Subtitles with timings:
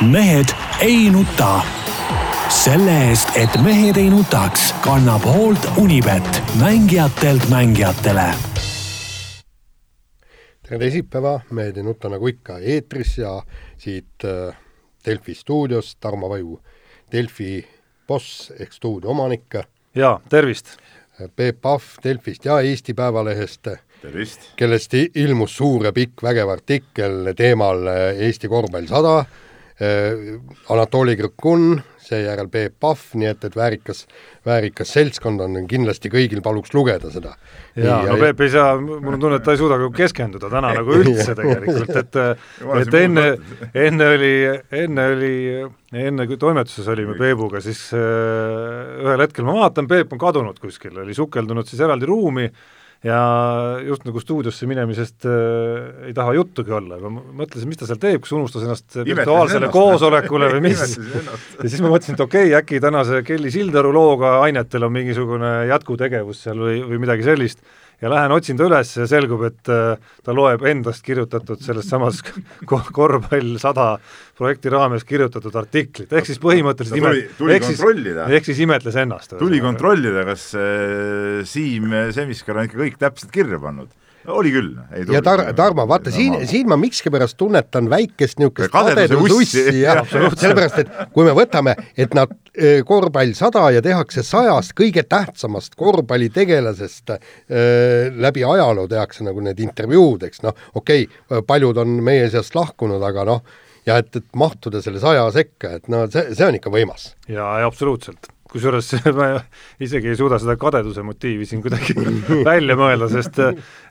[0.00, 0.46] mehed
[0.80, 1.60] ei nuta.
[2.48, 8.24] selle eest, et mehed ei nutaks, kannab hoolt Unibet, mängijatelt mängijatele.
[10.62, 13.42] tere teisipäeva, Mehed ei nuta nagu ikka eetris ja
[13.78, 14.56] siit äh,
[15.06, 16.60] Delfi stuudiost Tarmo Vaju,
[17.12, 17.66] Delfi
[18.08, 19.54] boss ehk stuudio omanik.
[19.94, 20.76] jaa, tervist!
[21.36, 23.68] Peep Pahv Delfist ja Eesti Päevalehest
[24.02, 24.40] tervist!
[24.56, 27.86] kellest ilmus suur ja pikk vägev artikkel teemal
[28.16, 29.49] Eesti korvpall sada äh,,
[29.80, 34.02] Anatoli Krõkun, seejärel Peep Pahv, nii et, et väärikas,
[34.46, 37.32] väärikas seltskond on kindlasti kõigil, paluks lugeda seda.
[37.78, 40.72] jaa, no Peep ei saa, mul on tunne, et ta ei suuda ka keskenduda täna
[40.80, 42.20] nagu üldse tegelikult, et
[42.80, 43.26] et enne,
[43.86, 44.34] enne oli,
[44.82, 45.36] enne oli,
[46.02, 51.00] enne kui toimetuses olime Peebuga, siis äh, ühel hetkel ma vaatan, Peep on kadunud kuskil,
[51.00, 52.50] oli sukeldunud siis eraldi ruumi
[53.04, 53.20] ja
[53.80, 58.20] just nagu stuudiosse minemisest äh, ei taha juttugi olla, ma mõtlesin, mis ta seal teeb,
[58.24, 60.82] kas unustas ennast virtuaalsele koosolekule või mis.
[60.98, 65.54] ja siis ma mõtlesin, et okei okay,, äkki tänase Kelly Sildaru looga ainetel on mingisugune
[65.70, 67.64] jätkutegevus seal või, või midagi sellist
[68.00, 72.22] ja lähen otsin ta üles ja selgub, et äh, ta loeb endast kirjutatud selles samas
[72.96, 73.92] korvpall sada
[74.38, 78.28] projekti raames kirjutatud artiklit, ehk siis põhimõtteliselt tuli, tuli kontrollida.
[78.32, 79.36] ehk siis imetles ennast.
[79.40, 83.92] tuli kontrollida, kas äh, Siim Semiskar on ikka kõik täpselt kirja pannud
[84.28, 84.74] oli küll.
[85.12, 89.64] ja Tar-, Tarmo, vaata siin, siin ma miskipärast tunnetan väikest niisugust kadedusussi.
[89.86, 95.04] ja sellepärast, et kui me võtame, et nad e, korvpall sada ja tehakse sajast kõige
[95.08, 97.22] tähtsamast korvpallitegelasest äh,
[98.16, 103.02] läbi ajaloo tehakse nagu need intervjuud, eks noh, okei okay,, paljud on meie seast lahkunud,
[103.06, 103.46] aga noh,
[103.88, 107.14] ja et, et mahtuda selle saja sekka, et no see, see on ikka võimas.
[107.30, 109.30] jaa, absoluutselt kusjuures ma
[109.82, 111.96] isegi ei suuda seda kadeduse motiivi siin kuidagi
[112.50, 113.40] välja mõelda, sest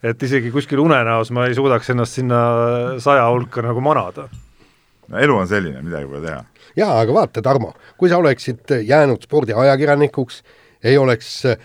[0.04, 2.44] et isegi kuskil unenäos ma ei suudaks ennast sinna
[3.04, 4.30] saja hulka nagu manada.
[5.10, 6.44] no elu on selline, midagi pole teha.
[6.80, 10.44] jaa, aga vaata, Tarmo, kui sa oleksid jäänud spordiajakirjanikuks,
[10.84, 11.58] ei oleks äh,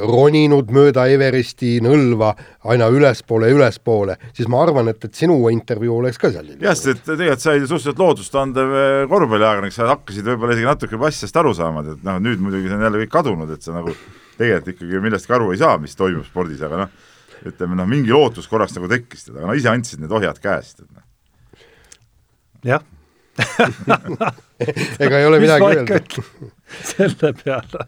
[0.00, 2.32] roninud mööda Everesti nõlva
[2.70, 6.54] aina ülespoole ja ülespoole, siis ma arvan, et, et sinu intervjuu oleks ka seal.
[6.60, 11.02] jah, sest et tegelikult sa olid suhteliselt loodustandev äh, korvpalliajakirjanik, sa hakkasid võib-olla isegi natuke
[11.10, 13.94] asjast aru saama, et noh, nüüd muidugi see on jälle kõik kadunud, et sa nagu
[14.38, 17.14] tegelikult ikkagi millestki aru ei saa, mis toimub spordis, aga noh,
[17.46, 20.90] ütleme noh, mingi lootus korraks nagu tekkis, aga no ise andsid need ohjad käest, et
[20.90, 21.64] noh.
[22.66, 22.92] jah
[25.04, 25.98] ega ei ole midagi öelda.
[26.88, 27.86] selle peale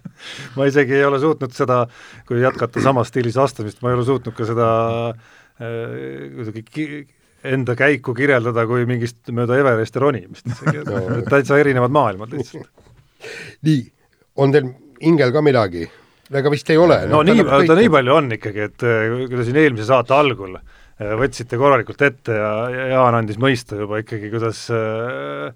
[0.57, 1.83] ma isegi ei ole suutnud seda,
[2.29, 4.69] kui jätkata samas stiilis vastamist, ma ei ole suutnud ka seda
[5.09, 6.89] äh, kuidagi
[7.49, 10.99] enda käiku kirjeldada kui mingist mööda Everesti ronimist no.,
[11.33, 12.69] täitsa erinevad maailmad lihtsalt.
[13.67, 13.81] nii,
[14.43, 14.73] on teil
[15.03, 15.87] hingel ka midagi?
[16.29, 17.01] ega vist ei ole.
[17.09, 20.59] no, nii, ta nii palju on ikkagi, et äh, kui te siin eelmise saate algul
[20.59, 22.51] äh, võtsite korralikult ette ja
[22.95, 25.53] Jaan andis mõista juba ikkagi, kuidas äh,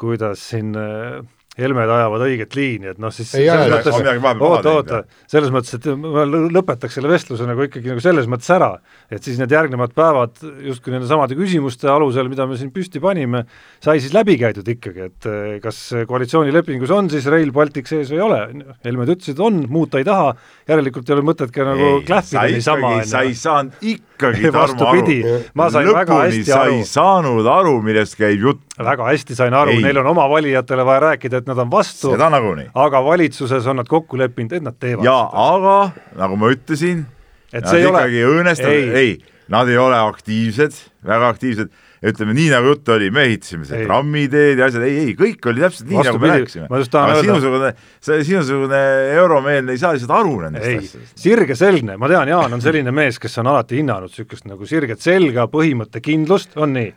[0.00, 1.22] kuidas siin äh,
[1.54, 4.98] Helmed ajavad õiget liini, et noh, siis ei selles mõttes, oota, oota,
[5.30, 8.72] selles mõttes, et ma lõpetaks selle vestluse nagu ikkagi nagu selles mõttes ära,
[9.06, 13.44] et siis need järgnevad päevad justkui nende samade küsimuste alusel, mida me siin püsti panime,
[13.84, 15.78] sai siis läbi käidud ikkagi, et eh, kas
[16.10, 18.40] koalitsioonilepingus on siis Rail Baltic sees või ei ole,
[18.84, 20.34] Helmed ütlesid, on, muuta ei taha,
[20.68, 22.96] järelikult ei ole mõtet ka nagu klähvida niisama.
[23.06, 25.38] sa ei saanud ikkagi, Tarmo, aru.
[25.54, 28.62] ma sain Lõpuni väga hästi sa ei saanud aru, millest käib jutt.
[28.78, 33.04] Väga hästi sain aru, neil on oma valijatele vaja rääkida, et nad on vastu, aga
[33.04, 35.76] valitsuses on nad kokku leppinud, et nad teevad jaa, aga
[36.18, 37.04] nagu ma ütlesin,
[37.52, 39.16] et nad see ei ole ikkagi õõnestavad, ei, ei,
[39.54, 41.70] nad ei ole aktiivsed, väga aktiivsed,
[42.04, 45.62] ütleme nii, nagu juttu oli, me ehitasime seda trammiteed ja asjad, ei, ei, kõik oli
[45.62, 46.66] täpselt nii, nagu me rääkisime.
[46.68, 47.70] aga sinusugune,
[48.04, 48.82] see sinusugune
[49.14, 51.14] euromeelne ei saa lihtsalt aru nendest ei, asjadest.
[51.22, 55.00] sirge selgne, ma tean, Jaan on selline mees, kes on alati hinnanud niisugust nagu sirget
[55.04, 56.92] selga, põhimõttekindlust, on nii?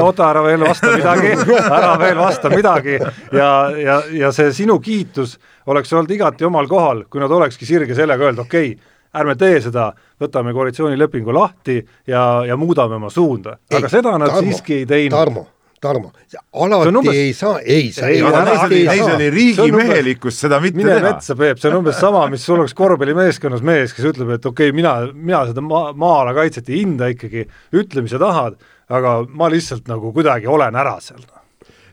[0.00, 1.32] Oota, ära veel vasta midagi,
[1.78, 2.98] ära veel vasta midagi
[3.32, 5.36] ja, ja, ja see sinu kiitus
[5.68, 9.60] oleks olnud igati omal kohal, kui nad olekski sirge sellega öelda, okei okay,, ärme tee
[9.64, 9.90] seda,
[10.20, 11.78] võtame koalitsioonilepingu lahti
[12.08, 13.58] ja, ja muudame oma suunda.
[13.74, 15.16] aga seda nad Tarmo, siiski ei teinud.
[15.16, 15.44] Tarmo,
[15.80, 16.10] Tarmo,
[16.52, 17.14] alati umbes...
[17.14, 18.94] ei saa, ei saa, ei, alati ei saa.
[18.94, 21.02] Neis oli riigimehelikkust seda mitte mine teha.
[21.02, 24.48] mine metsa, Peep, see on umbes sama, mis sul oleks korvpallimeeskonnas mees, kes ütleb, et
[24.48, 27.46] okei okay,, mina, mina seda maa, maa-ala kaitset ei hinda ikkagi,
[27.78, 28.58] ütle, mis sa tahad,
[28.88, 31.24] aga ma lihtsalt nagu kuidagi olen ära seal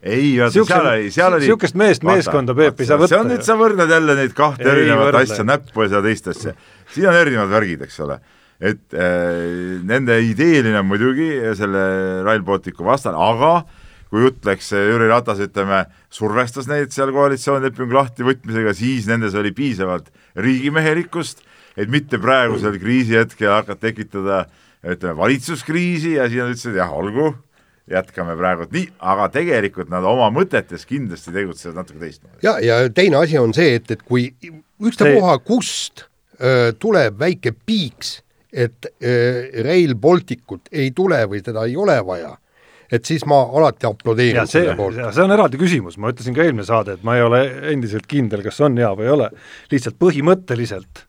[0.06, 3.12] ei, vaata seal oli, seal oli niisugust meest vaata, meeskonda, Peep, ei saa võtta.
[3.14, 5.24] see on nüüd, sa võrdled jälle neid kahte ei, erinevat võrdle.
[5.26, 6.54] asja, näppu ja seda teist asja.
[6.94, 8.20] siin on erinevad värgid, eks ole.
[8.62, 9.40] et äh,
[9.88, 11.88] nende ideeline on muidugi selle
[12.28, 13.66] Rail Balticu vastane, aga
[14.14, 15.82] kui jutt läks, Jüri Ratas, ütleme,
[16.14, 21.42] survestas neid seal koalitsioonilepingu lahtivõtmisega, siis nendes oli piisavalt riigimehelikkust,
[21.76, 24.46] et mitte praegusel kriisi hetkel hakata tekitada
[24.94, 27.32] ütleme, valitsuskriisi ja siis nad ütlesid jah, olgu,
[27.92, 32.40] jätkame praegu nii, aga tegelikult nad oma mõtetes kindlasti tegutsevad natuke teistmoodi.
[32.46, 34.30] ja, ja teine asi on see, et, et kui
[34.82, 36.08] ükstapuha kust
[36.42, 38.20] öö, tuleb väike piiks,
[38.54, 42.34] et öö, Rail Balticut ei tule või teda ei ole vaja,
[42.92, 45.02] et siis ma alati aplodeerin selle poolt.
[45.14, 47.44] see on eraldi küsimus, ma ütlesin ka eelmine saade, et ma ei ole
[47.74, 49.30] endiselt kindel, kas on hea või ei ole,
[49.74, 51.06] lihtsalt põhimõtteliselt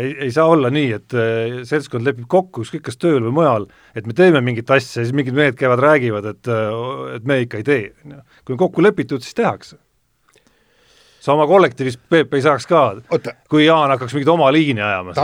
[0.00, 3.68] ei, ei saa olla nii, et äh, seltskond lepib kokku ükskõik kas tööl või mujal,
[3.96, 7.40] et me teeme mingit asja ja siis mingid mehed käivad, räägivad, et, äh, et me
[7.44, 7.86] ikka ei tee,
[8.44, 9.78] kui on kokku lepitud, siis tehakse.
[11.22, 12.80] sa oma kollektiivis, Peep, ei saaks ka,
[13.50, 15.14] kui Jaan hakkaks mingit oma liini ajama,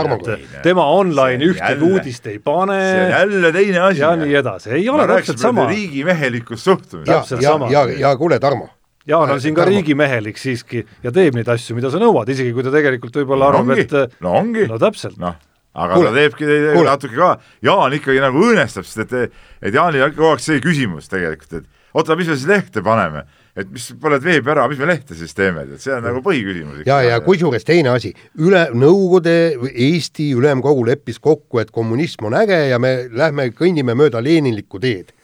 [0.63, 2.79] tema online ühtegi uudist ei pane.
[3.09, 4.01] jälle teine asi.
[4.01, 5.67] ja nii edasi, ei ole täpselt sama.
[5.67, 7.11] riigimehelikust suhtumist.
[7.11, 8.69] ja, ja, ja, ja kuule, Tarmo
[9.09, 12.65] Jaan on siin ka riigimehelik siiski ja teeb neid asju, mida sa nõuad, isegi kui
[12.65, 15.17] ta tegelikult võib-olla no arvab, et no ongi, no täpselt.
[15.21, 15.35] noh,
[15.73, 17.33] aga kuule, ta teebki teeb natuke ka,
[17.65, 21.97] Jaan ikkagi nagu õõnestab, sest et, et Jaanil on kogu aeg see küsimus tegelikult, et
[21.97, 23.25] oota, mis me siis lehte paneme,
[23.57, 26.85] et mis paned veebi ära, mis me lehte siis teeme, et see on nagu põhiküsimus.
[26.87, 29.35] ja, ja kusjuures teine asi, üle, Nõukogude
[29.73, 35.15] Eesti Ülemkogu leppis kokku, et kommunism on äge ja me lähme kõnnime mööda leninlikku teed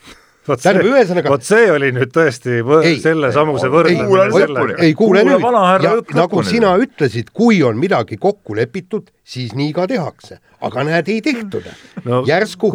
[0.61, 6.43] tähendab, ühesõnaga vot see oli nüüd tõesti ei, selle samuse võrdlemine ei kuule nüüd, nagu
[6.45, 11.65] sina ütlesid, kui on midagi kokku lepitud, siis nii ka tehakse, aga näed, ei tehtud.
[12.05, 12.21] No,.
[12.27, 12.71] järsku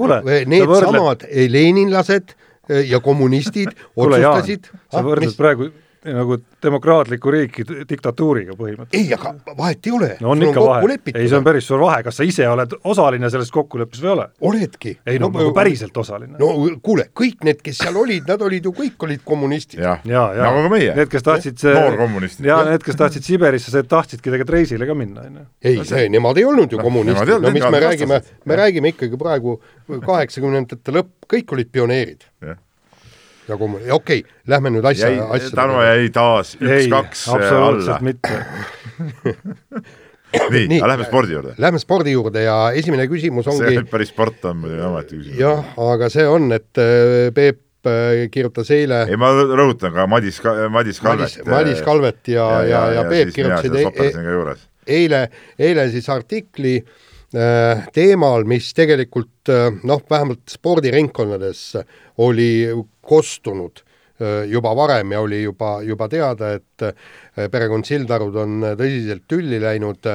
[0.50, 3.70] needsamad leninlased eh, ja kommunistid
[4.00, 5.70] otsustasid sa võrdled praegu
[6.04, 8.96] nagu demokraatlikku riiki diktatuuriga põhimõtteliselt.
[8.96, 10.08] ei, aga vahet ei ole.
[10.24, 13.28] no on ikka vahe, ei see on päris suur vahe, kas sa ise oled osaline
[13.32, 14.26] selles kokkuleppes või ei ole.
[14.50, 14.94] oledki.
[15.04, 16.38] ei no, no nagu päriselt osaline.
[16.40, 16.48] no
[16.80, 19.82] kuule, kõik need, kes seal olid, nad olid ju kõik olid kommunistid.
[19.82, 20.94] ja, ja, ja, nagu ka meie.
[20.96, 22.48] Need, kes tahtsid see noorkommunistid.
[22.48, 25.46] ja need, kes tahtsid Siberisse, see tahtsidki tegelikult reisile ka minna, on ju.
[25.68, 29.20] ei, see, nemad ei olnud ju no, kommunistid, no mis me räägime, me räägime ikkagi
[29.20, 29.60] praegu
[30.08, 32.28] kaheksakümnendate lõpp, kõik olid pioneerid
[33.50, 38.36] ja kui okei okay,, lähme nüüd asja, asja Tarmo jäi taas üks-kaks absoluutselt mitte
[40.52, 41.56] nii, nii, aga lähme spordi juurde.
[41.58, 45.40] Lähme spordi juurde ja esimene küsimus ongi see päris sport on muidugi omaette küsimus.
[45.40, 50.40] jah, aga see on, et äh, Peep äh, kirjutas eile ei, ma rõhutan ka Madis,
[50.70, 51.42] Madis Kalvet.
[51.50, 53.86] Madis Kalvet ja, ja, ja, ja, ja Peep kirjutasid e
[54.90, 55.24] e eile,
[55.60, 61.62] eile siis artikli äh, teemal, mis tegelikult äh, noh, vähemalt spordiringkondades
[62.24, 62.50] oli
[63.00, 63.84] kostunud
[64.50, 70.10] juba varem ja oli juba, juba teada, et perekond Sildarud on tõsiselt tülli läinud,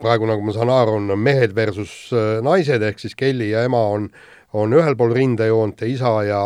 [0.00, 1.92] praegu, nagu ma saan aru, on mehed versus
[2.40, 4.08] naised, ehk siis Kelly ja ema on,
[4.56, 6.40] on ühel pool rindejoont ja isa ja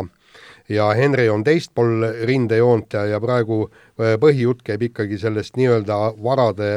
[0.72, 3.66] ja Henry on teist pool rindejoont ja, ja praegu
[3.96, 6.70] põhijutt käib ikkagi sellest nii-öelda varade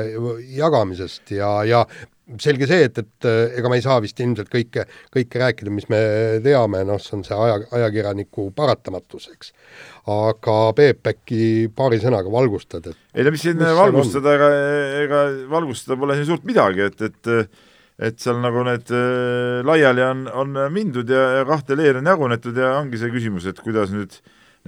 [0.55, 1.83] jagamisest ja, ja
[2.37, 5.87] selge see, et, et äh, ega me ei saa vist ilmselt kõike, kõike rääkida, mis
[5.89, 5.99] me
[6.45, 9.53] teame, noh, see on see aja, ajakirjaniku paratamatus, eks.
[10.09, 11.41] aga Peep, äkki
[11.75, 14.51] paari sõnaga valgustad, et ei no mis siin valgustada, ega,
[15.05, 17.33] ega valgustada pole siin suurt midagi, et, et
[17.99, 22.57] et seal nagu need äh, laiali on, on mindud ja, ja kahte leeri on jagunetud
[22.57, 24.15] ja ongi see küsimus, et kuidas nüüd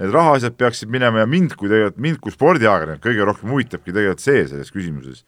[0.00, 4.24] need rahaasjad peaksid minema ja mind kui tegelikult, mind kui spordiajakirjanik kõige rohkem huvitabki tegelikult
[4.24, 5.24] see selles küsimuses.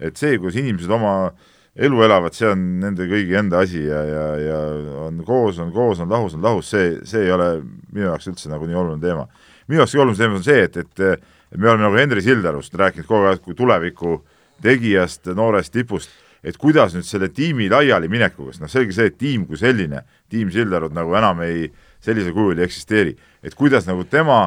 [0.00, 1.32] et see, kuidas inimesed oma
[1.76, 4.60] elu elavad, see on nende kõigi enda asi ja, ja, ja
[5.06, 7.50] on koos, on koos, on lahus, on lahus, see, see ei ole
[7.92, 9.26] minu jaoks üldse nagu nii oluline teema.
[9.68, 13.08] minu jaoks kõige olulisem teema on see, et, et me oleme nagu Henri Sildarust rääkinud
[13.08, 14.18] kogu aeg kui tuleviku
[14.64, 16.12] tegijast, noorest tipust,
[16.46, 20.52] et kuidas nüüd selle tiimi laialiminekuga, sest noh, selge see, et tiim kui selline, tiim
[20.54, 21.66] Sildarud nagu enam ei,
[22.04, 24.44] sellisel kujul ei eksisteeri, et kuidas nagu tema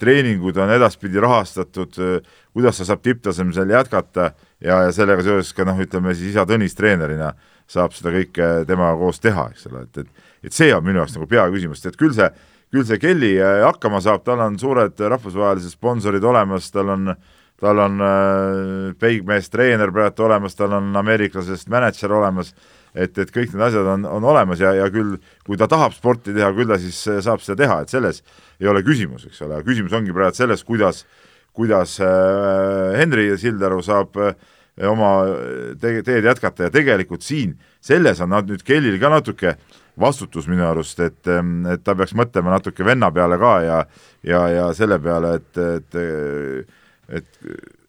[0.00, 1.98] treeningud on edaspidi rahastatud,
[2.56, 4.30] kuidas ta saab tipptasemel jätkata
[4.64, 7.34] ja, ja sellega seoses ka noh, ütleme siis isa Tõnis treenerina
[7.68, 11.16] saab seda kõike temaga koos teha, eks ole, et, et et see on minu jaoks
[11.16, 12.28] nagu peaküsimus, et küll see,
[12.74, 17.14] küll see Kelly äh, hakkama saab, tal on suured rahvusvahelised sponsorid olemas, tal on
[17.60, 22.52] tal on äh, peigmees treener praegu olemas, tal on ameeriklasest mänedžer olemas,
[22.94, 26.34] et, et kõik need asjad on, on olemas ja, ja küll kui ta tahab sporti
[26.36, 28.22] teha, küll ta siis äh, saab seda teha, et selles
[28.60, 31.06] ei ole küsimus, eks ole, küsimus ongi praegu selles, kuidas
[31.56, 34.20] kuidas äh, Henri Sildaru saab
[34.84, 35.10] oma
[35.80, 36.66] te teed jätkata.
[36.66, 39.54] Ja tegelikult siin, selles on nad nüüd Kellil ka natuke
[39.96, 43.78] vastutus minu arust, et, ähm, et ta peaks mõtlema natuke venna peale ka ja
[44.20, 45.96] ja, ja selle peale, et, et
[47.08, 47.28] et,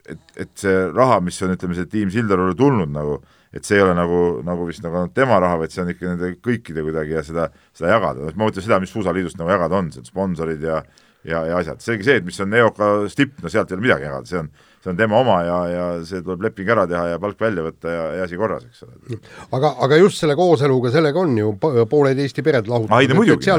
[0.07, 3.17] et, et see raha, mis on, ütleme, see tiim Sildarule tulnud nagu,
[3.55, 6.31] et see ei ole nagu, nagu vist nagu tema raha, vaid see on ikka nende
[6.43, 10.63] kõikide kuidagi ja seda, seda jagada, ma mõtlen seda, mis Suusaliidust nagu jagada on, sponsorid
[10.67, 10.81] ja
[11.27, 12.81] ja, ja asjad, selge see, et mis on EOK
[13.11, 14.51] stipp, no sealt ei ole midagi jagada, see on,
[14.87, 17.91] see on tema oma ja, ja see tuleb leping ära teha ja palk välja võtta
[17.91, 19.19] ja, ja asi korras, eks ole.
[19.57, 23.15] aga, aga just selle kooseluga, sellega on ju pooled Eesti pered lahutatud.
[23.17, 23.51] muidugi,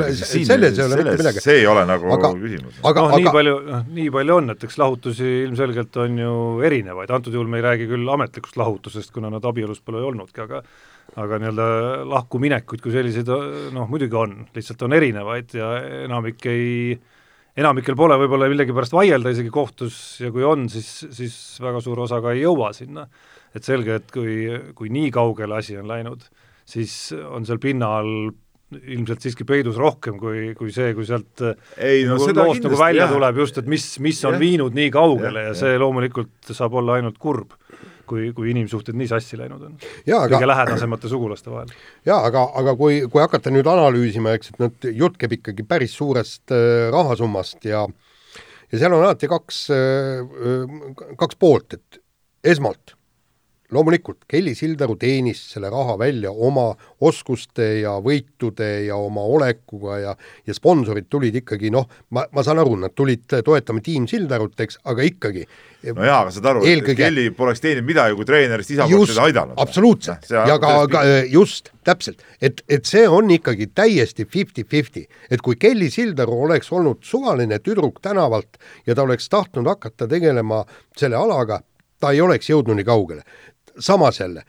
[0.49, 1.44] selles ei ole mitte midagi.
[1.44, 2.80] see ei ole nagu aga, küsimus.
[2.82, 3.23] aga no, aga...
[3.23, 6.37] nii palju, noh, nii palju on, et eks lahutusi ilmselgelt on ju
[6.68, 10.62] erinevaid, antud juhul me ei räägi küll ametlikust lahutusest, kuna nad abielus pole olnudki, aga
[11.18, 11.68] aga nii-öelda
[12.06, 13.30] lahkuminekuid kui selliseid
[13.75, 15.70] noh, muidugi on, lihtsalt on erinevaid ja
[16.04, 16.68] enamik ei
[17.59, 22.21] enamikel pole võib-olla millegipärast vaielda isegi kohtus ja kui on, siis, siis väga suur osa
[22.25, 23.09] ka ei jõua sinna.
[23.55, 24.45] et selge, et kui,
[24.77, 26.27] kui nii kaugele asi on läinud,
[26.69, 28.29] siis on seal pinna all
[28.77, 31.41] ilmselt siiski peidus rohkem kui, kui see, kui sealt
[31.81, 33.15] ei, no, nagu loost nagu välja jah.
[33.15, 34.43] tuleb just, et mis, mis on ja.
[34.43, 37.57] viinud nii kaugele ja, ja see loomulikult saab olla ainult kurb
[38.09, 39.79] kui, kui inimsuhted nii sassi läinud on.
[40.09, 41.73] kõige lähedasemate sugulaste vahel.
[42.09, 45.97] jaa, aga, aga kui, kui hakata nüüd analüüsima, eks, et nüüd jutt käib ikkagi päris
[45.99, 47.87] suurest äh, rahasummast ja
[48.69, 52.03] ja seal on alati kaks äh,, kaks poolt, et
[52.45, 52.98] esmalt
[53.73, 56.71] loomulikult Kelly Sildaru teenis selle raha välja oma
[57.05, 60.15] oskuste ja võitude ja oma olekuga ja
[60.47, 61.85] ja sponsorid tulid ikkagi noh,
[62.17, 65.45] ma, ma saan aru, nad tulid toetama tiim Sildarut, eks, aga ikkagi.
[65.93, 69.13] No jaa, aga saad aru eelkõige..., et Kelly poleks teeninud midagi, kui treenerist isa poleks
[69.13, 69.61] teda aidanud.
[69.61, 75.61] absoluutselt, ja ka, ka just, täpselt, et, et see on ikkagi täiesti fifty-fifty, et kui
[75.61, 78.59] Kelly Sildaru oleks olnud suvaline tüdruk tänavalt
[78.89, 80.65] ja ta oleks tahtnud hakata tegelema
[80.97, 81.61] selle alaga,
[82.01, 83.23] ta ei oleks jõudnud nii kaugele
[83.78, 84.42] samas jälle,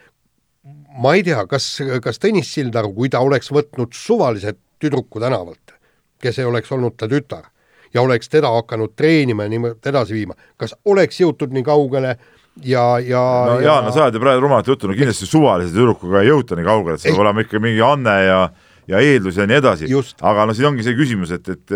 [1.02, 1.68] ma ei tea, kas,
[2.04, 5.76] kas Tõnis Sildaru, kui ta oleks võtnud suvalise tüdruku tänavalt,
[6.22, 7.50] kes ei oleks olnud ta tütar,
[7.94, 12.16] ja oleks teda hakanud treenima ja niimoodi edasi viima, kas oleks jõutud nii kaugele
[12.64, 13.66] ja, ja no ja...
[13.70, 16.68] Jaan, no sa ajad ju praegu rumalat juttu, no kindlasti suvalise tüdrukuga ei jõuta nii
[16.68, 18.42] kaugele, et see peab olema ikka mingi anne ja
[18.90, 19.90] ja eeldus ja nii edasi,
[20.26, 21.76] aga no siin ongi see küsimus, et, et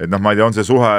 [0.00, 0.90] et noh, ma ei tea, on see suhe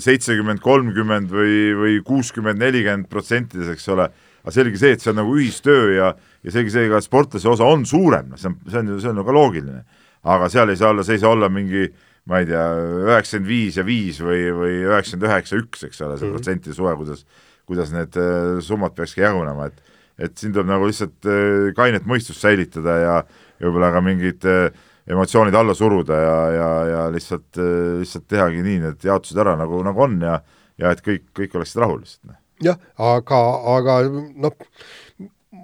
[0.00, 4.06] seitsekümmend, kolmkümmend või, või kuuskümmend, nelikümmend protsentides, eks ole
[4.40, 6.12] aga selge see, et see on nagu ühistöö ja,
[6.44, 9.12] ja selge see ka, sportlase osa on suurem, noh, see on, see on ju, see
[9.12, 9.82] on ju ka loogiline.
[10.20, 11.88] aga seal ei saa olla, see ei saa olla mingi
[12.28, 12.64] ma ei tea,
[13.06, 16.36] üheksakümmend viis ja viis või, või üheksakümmend üheksa, üks, eks ole, see mm -hmm.
[16.36, 17.24] protsentide suhe, kuidas,
[17.68, 19.88] kuidas need äh, summad peakski jagunema, et
[20.20, 23.14] et siin tuleb nagu lihtsalt äh, kainet mõistust säilitada ja,
[23.56, 24.68] ja võib-olla ka mingid äh,
[25.08, 27.56] emotsioonid alla suruda ja, ja, ja lihtsalt,
[27.98, 30.42] lihtsalt tehagi nii need jaotused ära, nagu, nagu on ja
[30.80, 33.40] ja et kõik, kõik oleksid rahul lihtsalt, noh jah, aga,
[33.74, 34.56] aga noh,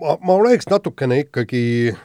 [0.00, 1.62] ma, ma oleks natukene ikkagi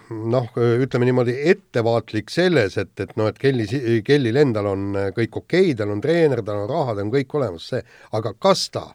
[0.09, 3.67] noh, ütleme niimoodi ettevaatlik selles, et, et noh, et Kelly,
[4.07, 7.37] Kellil endal on kõik okei okay,, tal on treener, tal on raha, tal on kõik
[7.39, 7.83] olemas, see,
[8.17, 8.87] aga kas ta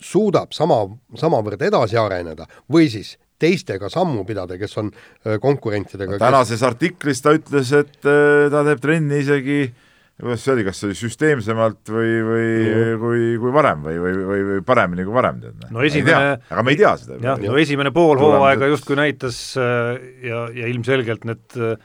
[0.00, 0.86] suudab sama,
[1.20, 6.66] samavõrd edasi areneda või siis teistega sammu pidada, kes on äh, konkurentidega no, tänases kes...
[6.68, 9.86] artiklis ta ütles, et äh, ta teeb trenni isegi äh,
[10.20, 12.98] kuidas see oli, kas see oli süsteemsemalt või, või mm.
[13.02, 15.68] kui, kui varem või, või, või, või paremini kui varem, tead?
[15.72, 17.20] no esimene, aga me ei tea seda.
[17.24, 19.94] jah, no esimene pool hooaega justkui näitas äh,
[20.26, 21.76] ja, ja ilmselgelt need äh,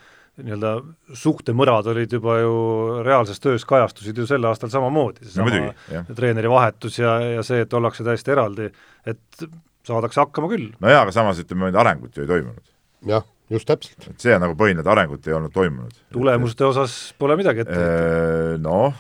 [0.42, 0.74] nii-öelda
[1.16, 2.56] suhtemõrad olid juba ju
[3.08, 7.78] reaalses töös kajastusid ju sel aastal samamoodi, seesama no, treeneri vahetus ja, ja see, et
[7.78, 8.68] ollakse täiesti eraldi,
[9.08, 9.48] et
[9.88, 10.74] saadakse hakkama küll.
[10.82, 12.68] no jaa, aga samas ütleme, arengut ju ei toimunud.
[13.08, 14.08] jah just täpselt.
[14.10, 16.00] et see on nagu põhiline, et arengut ei olnud toimunud.
[16.14, 18.64] tulemuste osas pole midagi ette võtta?
[18.66, 18.96] Noh,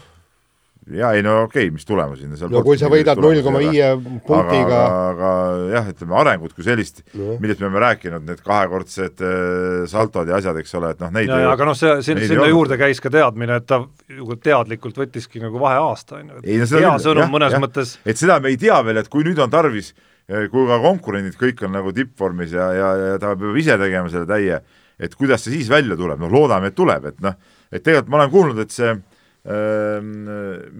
[0.94, 3.88] jaa, ei no okei okay,, mis tulemusi no, no kui sa võidad null koma viie
[3.98, 5.32] punktiga aga, aga
[5.74, 10.38] jah, ütleme arengut kui sellist no., millest me oleme rääkinud, need kahekordsed äh, saltod ja
[10.38, 13.10] asjad, eks ole, et noh, neid ja, aga noh, see, sinna, sinna juurde käis ka
[13.14, 13.82] teadmine, et ta
[14.14, 18.38] ju teadlikult võttiski nagu vaheaasta, on ju, et hea sõnum mõnes jah, mõttes et seda
[18.44, 21.94] me ei tea veel, et kui nüüd on tarvis kui ka konkurendid kõik on nagu
[21.96, 24.62] tippvormis ja, ja, ja ta peab ise tegema selle täie,
[24.98, 27.36] et kuidas see siis välja tuleb, noh loodame, et tuleb, et noh,
[27.70, 30.01] et tegelikult ma olen kuulnud, et see äh,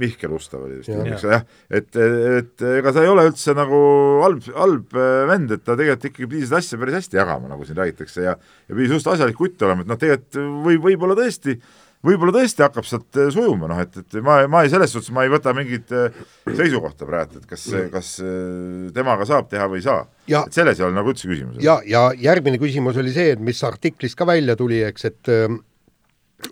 [0.02, 2.02] Mihkel Ustav oli vist, eks ole, jah, et,
[2.42, 3.80] et ega ta ei ole üldse nagu
[4.24, 7.68] halb, halb äh, vend, et ta tegelikult ikkagi pidi seda asja päris hästi jagama, nagu
[7.68, 11.60] siin räägitakse ja ja pidi suhteliselt asjalik kutt olema, et noh, tegelikult või võib-olla tõesti
[11.60, 15.12] äh, võib-olla tõesti hakkab sealt äh, sujuma, noh et, et ma, ma ei, selles suhtes
[15.16, 16.16] ma ei võta mingit äh,
[16.48, 20.06] seisukohta praegu, et kas, kas äh, temaga saab teha või ei saa.
[20.30, 21.62] et selles ei ole nagu üldse küsimus.
[21.66, 25.34] ja, ja järgmine küsimus oli see, et mis artiklist ka välja tuli, eks, et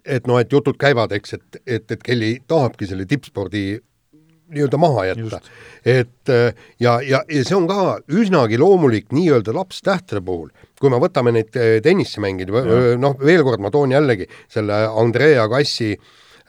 [0.08, 3.66] et noh, et jutud käivad, eks, et, et, et Kelly tahabki selle tippspordi
[4.56, 5.42] nii-öelda maha jätta.
[5.86, 6.34] et
[6.80, 10.52] ja, ja, ja see on ka üsnagi loomulik nii-öelda lapstähtede puhul
[10.84, 15.96] kui me võtame neid eh, tennisemängijaid, noh, veel kord ma toon jällegi selle Andrea Kassi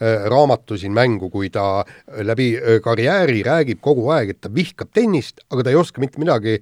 [0.03, 1.85] raamatu siin mängu, kui ta
[2.27, 2.49] läbi
[2.83, 6.57] karjääri räägib kogu aeg, et ta vihkab tennist, aga ta ei oska mitte midagi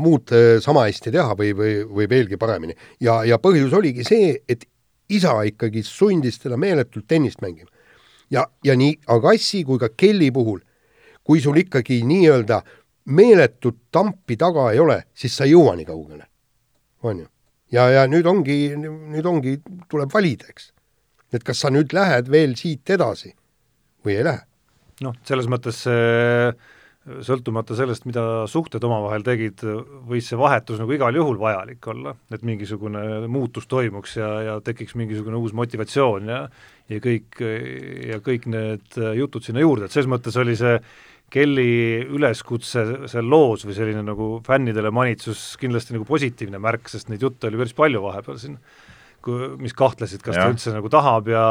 [0.00, 0.32] muud
[0.64, 2.72] sama hästi teha või, või, või veelgi paremini.
[3.04, 4.64] ja, ja põhjus oligi see, et
[5.12, 7.68] isa ikkagi sundis teda meeletult tennist mängima.
[8.32, 10.64] ja, ja nii Agassi kui ka Kelly puhul,
[11.30, 12.56] kui sul ikkagi nii-öelda
[13.14, 16.24] meeletut tampi taga ei ole, siis sa ei jõua nii kaugele,
[17.06, 17.28] on ju.
[17.70, 19.60] ja, ja nüüd ongi, nüüd ongi,
[19.90, 20.72] tuleb valida, eks.
[21.30, 23.30] et kas sa nüüd lähed veel siit edasi
[24.02, 24.42] või ei lähe.
[25.06, 25.84] noh, selles mõttes
[27.24, 29.62] sõltumata sellest, mida suhted omavahel tegid,
[30.10, 34.98] võis see vahetus nagu igal juhul vajalik olla, et mingisugune muutus toimuks ja, ja tekiks
[34.98, 36.42] mingisugune uus motivatsioon ja
[36.90, 37.38] ja kõik,
[38.10, 40.74] ja kõik need jutud sinna juurde, et selles mõttes oli see
[41.30, 47.22] Kelly üleskutse seal loos või selline nagu fännidele manitsus kindlasti nagu positiivne märk, sest neid
[47.22, 48.56] jutte oli päris palju vahepeal siin,
[49.60, 50.44] mis kahtlesid, kas ja.
[50.44, 51.46] ta üldse nagu tahab ja,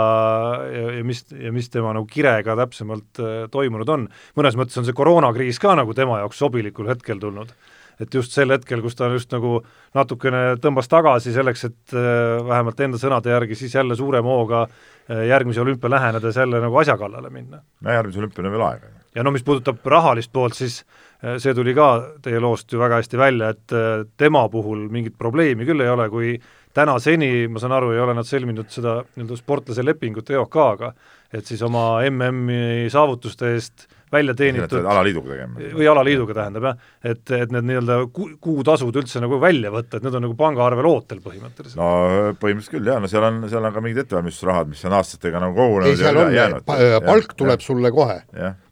[0.73, 4.07] ja, ja mis, ja mis tema nagu kirega täpsemalt äh, toimunud on.
[4.39, 7.53] mõnes mõttes on see koroonakriis ka nagu tema jaoks sobilikul hetkel tulnud
[7.99, 9.59] et just sel hetkel, kus ta just nagu
[9.97, 15.25] natukene tõmbas tagasi selleks, et äh, vähemalt enda sõnade järgi siis jälle suurema hooga äh,
[15.29, 17.61] järgmise olümpia lähenedes jälle nagu asja kallale minna.
[17.81, 18.93] no järgmise olümpiani on veel aega.
[19.15, 20.81] ja no mis puudutab rahalist poolt, siis
[21.23, 21.89] äh, see tuli ka
[22.23, 23.77] teie loost ju väga hästi välja, et
[24.17, 26.37] tema puhul mingit probleemi küll ei ole, kui
[26.73, 30.93] tänaseni, ma saan aru, ei ole nad sõlminud seda nii-öelda sportlase lepingut EOK-ga,
[31.33, 35.65] et siis oma MM-i saavutuste eest välja teenitud alaliiduga tegema.
[35.77, 40.07] või alaliiduga tähendab jah, et, et need nii-öelda ku-, kuutasud üldse nagu välja võtta, et
[40.07, 41.77] need on nagu pangaarvel ootel põhimõtteliselt.
[41.79, 41.91] no
[42.41, 45.55] põhimõtteliselt küll jah, no seal on, seal on ka mingid ettevalmistusrahad, mis on aastatega nagu
[45.57, 46.65] kogunenud ei, seal on jäänud.
[47.05, 47.67] palk tuleb ja.
[47.67, 48.17] sulle kohe.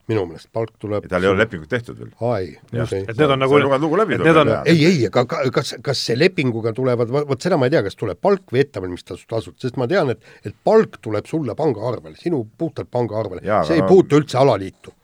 [0.08, 2.12] minu meelest palk tuleb ja tal ei ole lepingut tehtud veel.
[2.32, 2.52] ai,
[2.82, 3.04] okei.
[3.04, 4.42] et need on nagu lugu läbi tuleb.
[4.42, 4.54] On...
[4.66, 8.22] ei, ei, aga kas, kas see lepinguga tulevad, vot seda ma ei tea, kas tuleb
[8.24, 13.44] palk või ettevalmistustasud, sest ma tean, et et palk tuleb sulle pangaarvele, sinu puhtalt pangaarvele,
[13.68, 13.92] see ei no...
[13.92, 14.96] puutu üldse alaliitu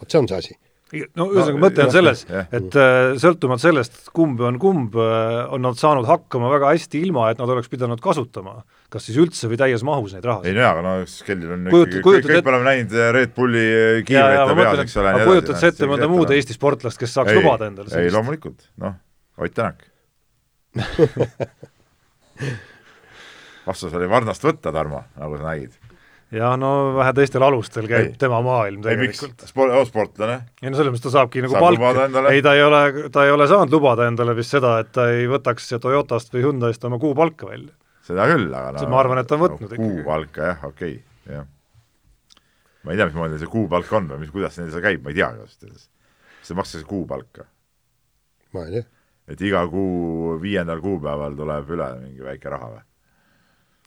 [0.00, 0.60] vot see on see asi.
[1.16, 5.64] No ühesõnaga no, mõte on selles, et äh, sõltumata sellest, kumb on kumb äh,, on
[5.64, 8.60] nad saanud hakkama väga hästi, ilma et nad oleks pidanud kasutama
[8.94, 10.50] kas siis üldse või täies mahus neid rahasid.
[10.50, 12.46] ei no jaa, aga no Skellil on Kujut, ikkagi, kõik, kõik et...
[12.46, 13.64] me oleme näinud äh, Red Bulli
[14.06, 15.08] kiivreid peas, eks ole.
[15.10, 18.06] aga kujutad sa ette mõnda muud Eesti sportlast, kes saaks ei, lubada endale sellist?
[18.06, 18.94] ei loomulikult, noh,
[19.34, 19.78] Ott Tänak.
[23.66, 25.72] Vastus oli varnast võtta, Tarmo, nagu sa nägid
[26.34, 28.18] jah, no vähe teistel alustel käib ei.
[28.18, 29.44] tema maailm tegelikult.
[29.48, 30.36] Sport, sportlane?
[30.62, 32.82] ei no selles mõttes ta saabki nagu Saab palka, ei ta ei ole,
[33.14, 36.86] ta ei ole saanud lubada endale vist seda, et ta ei võtaks Toyotast või Hyundai'st
[36.88, 37.74] oma kuupalka välja.
[38.06, 39.90] seda küll, aga no ma arvan, et ta on võtnud no, ikkagi.
[39.98, 41.48] kuupalka jah, okei okay,, jah.
[42.82, 45.20] ma ei tea, mismoodi see kuupalk on või mis, kuidas neil see käib, ma ei
[45.20, 45.88] tea ausalt öeldes.
[46.40, 47.48] kas see makstakse kuupalka?
[48.56, 48.90] ma ei tea.
[49.34, 52.86] et iga kuu viiendal kuupäeval tuleb üle mingi väike raha või?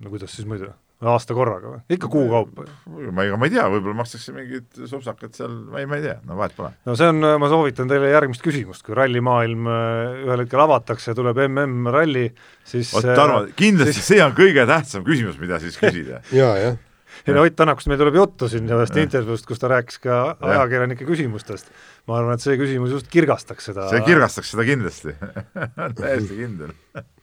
[0.04, 0.72] no kuidas siis muidu?
[1.06, 1.82] Aasta korraga või?
[1.94, 2.66] ikka kuu kaupa?
[2.88, 6.16] ma ei, ma ei tea, võib-olla makstakse mingid sopsakad seal, ma ei, ma ei tea,
[6.26, 6.72] no vahet pole.
[6.90, 11.20] no see on, ma soovitan teile järgmist küsimust, kui rallimaailm äh, ühel hetkel avatakse ja
[11.20, 12.26] tuleb MM-ralli,
[12.66, 14.10] siis vot Tarmo, äh, kindlasti siis...
[14.16, 16.84] see on kõige tähtsam küsimus, mida siis küsida jaa, jah
[17.26, 21.06] ei no Ott Tänakust meil tuleb juttu siin ühest intervjuust, kus ta rääkis ka ajakirjanike
[21.08, 21.70] küsimustest.
[22.08, 25.16] ma arvan, et see küsimus just kirgastaks seda see kirgastaks seda kindlasti
[26.02, 26.74] täiesti kindel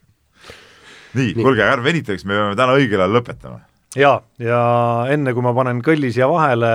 [1.15, 3.61] nii, nii., kuulge, ärme venitaks, me peame täna õigel ajal lõpetama.
[3.99, 4.61] jaa, ja
[5.15, 6.73] enne kui ma panen kõlli siia vahele,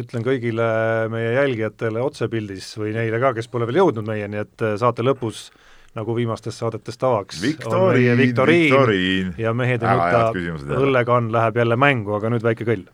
[0.00, 0.66] ütlen kõigile
[1.12, 5.48] meie jälgijatele otsepildis või neile ka, kes pole veel jõudnud meieni, et saate lõpus
[5.94, 9.34] nagu viimastes saadetes tavaks, viktoriin, viktoriin.
[9.38, 12.88] ja mehed ei nuta, õllekann läheb jälle mängu, aga nüüd väike kõll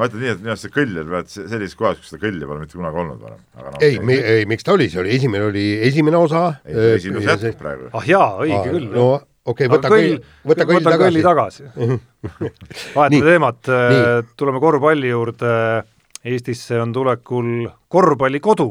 [0.00, 2.48] ma ütlen nii, et minu arust see kõll oli praegu sellises kohas, kus seda kõlli
[2.48, 3.40] pole mitte kunagi olnud varem.
[3.60, 6.44] No, ei, ei, miks ta oli, see oli esimene, oli esimene osa.
[6.64, 7.90] esimene osa jätkub praegu.
[7.92, 8.90] ah jaa, õige küll.
[8.94, 9.08] no
[9.44, 10.20] okei okay,, võta kõll,
[10.52, 11.04] võta kõll tagasi.
[11.04, 11.68] kõlli tagasi
[12.96, 13.72] vahetame teemat,
[14.40, 15.56] tuleme korvpalli juurde.
[16.20, 18.66] Eestisse on tulekul korvpallikodu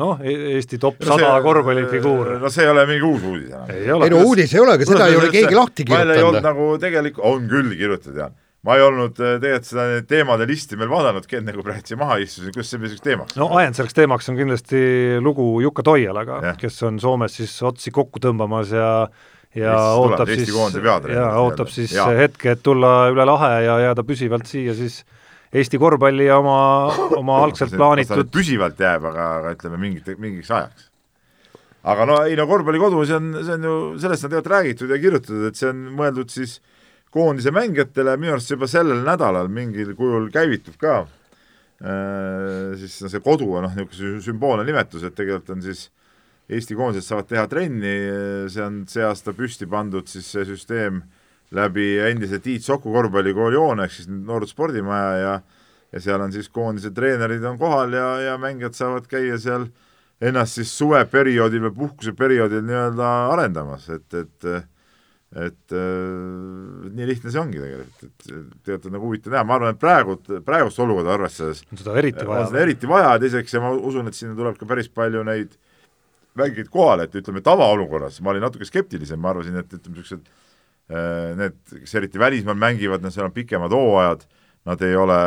[0.00, 2.38] noh, e-, Eesti top sada no korvpallifiguur.
[2.40, 3.66] no see ei ole mingi uus uudis enam.
[3.74, 4.08] ei ole.
[4.08, 6.38] ei no uudis ei ole, aga seda ei ole keegi lahti kirjutanud.
[6.38, 10.78] ei nagu tegelikult, on küll kirjutatud, Jaan ma ei olnud äh, tegelikult seda teemade listi
[10.78, 14.30] veel vaadanudki enne, kui siia maha istusin, kuidas see selliseks teemaks no ajend selleks teemaks
[14.30, 14.82] on kindlasti
[15.22, 18.92] lugu Jukka Toialaga, kes on Soomes siis otsi kokku tõmbamas ja
[19.52, 22.06] ja Eestis ootab tuleb, siis, ja ootab siis ja.
[22.16, 25.02] hetke, et tulla üle lahe ja jääda püsivalt siia siis
[25.52, 26.54] Eesti korvpalli ja oma,
[27.18, 30.86] oma algselt plaanitud püsivalt jääb, aga, aga ütleme mingit, mingiks ajaks.
[31.92, 35.00] aga no ei no korvpallikodu, see on, see on ju, sellest on tegelikult räägitud ja
[35.02, 36.71] kirjutatud, et see on mõeldud siis äh,
[37.12, 41.02] koondise mängijatele, minu arust juba sellel nädalal mingil kujul käivitub ka.
[41.82, 45.88] Äh, siis see kodu on noh, niisugune sümboolne nimetus, et tegelikult on siis
[46.52, 47.92] Eesti koondised saavad teha trenni,
[48.50, 50.98] see on see aasta püsti pandud siis see süsteem
[51.54, 55.34] läbi endise Tiit Soku korvpallikooli hoone ehk siis Noorte spordimaja ja
[55.92, 59.66] ja seal on siis koondise treenerid on kohal ja, ja mängijad saavad käia seal
[60.22, 64.48] ennast siis suveperioodil või puhkuseperioodil nii-öelda arendamas, et, et
[65.32, 68.32] et äh, nii lihtne see ongi tegelikult,
[68.68, 72.26] et on nagu huvitav näha, ma arvan, et praegu, praegust olukorda arvestades on seda eriti
[72.28, 72.42] vaja.
[72.42, 75.56] on seda eriti vaja, teiseks ja ma usun, et sinna tuleb ka päris palju neid
[76.36, 80.28] mängijaid kohale, et ütleme, tavaolukorras ma olin natuke skeptilisem, ma arvasin, et ütleme, niisugused
[80.92, 84.28] äh, need, kes eriti välismaal mängivad, seal on pikemad hooajad,
[84.68, 85.18] nad ei ole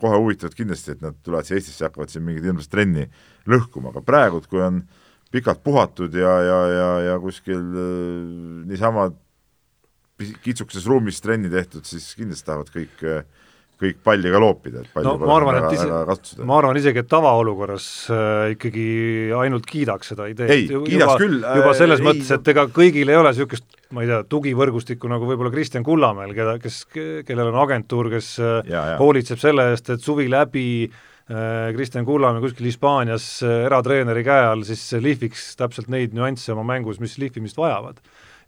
[0.00, 3.04] kohe huvitatud kindlasti, et nad tulevad siia Eestisse ja hakkavad siin mingit hirmsat trenni
[3.46, 4.80] lõhkuma, aga praegu, kui on
[5.34, 9.10] pikalt puhatud ja, ja, ja, ja kuskil äh, niisama
[10.44, 13.02] kitsukeses ruumis trenni tehtud, siis kindlasti tahavad kõik
[13.84, 17.08] kõik palli ka loopida, et palli no, ma arvan, et ise, ma arvan isegi, et
[17.10, 18.84] tavaolukorras äh, ikkagi
[19.34, 20.52] ainult kiidaks seda ideed.
[20.54, 21.56] ei, kiidaks küll äh,.
[21.58, 25.26] juba selles ei, mõttes, et ega kõigil ei ole niisugust, ma ei tea, tugivõrgustikku nagu
[25.28, 30.30] võib-olla Kristjan Kullamäel, keda, kes, kellel on agentuur, kes äh, hoolitseb selle eest, et suvi
[30.30, 36.52] läbi äh, Kristjan Kullamäe kuskil Hispaanias äh, eratreeneri käe all siis lihviks täpselt neid nüansse
[36.52, 38.02] oma mängus, mis lihvimist vajavad.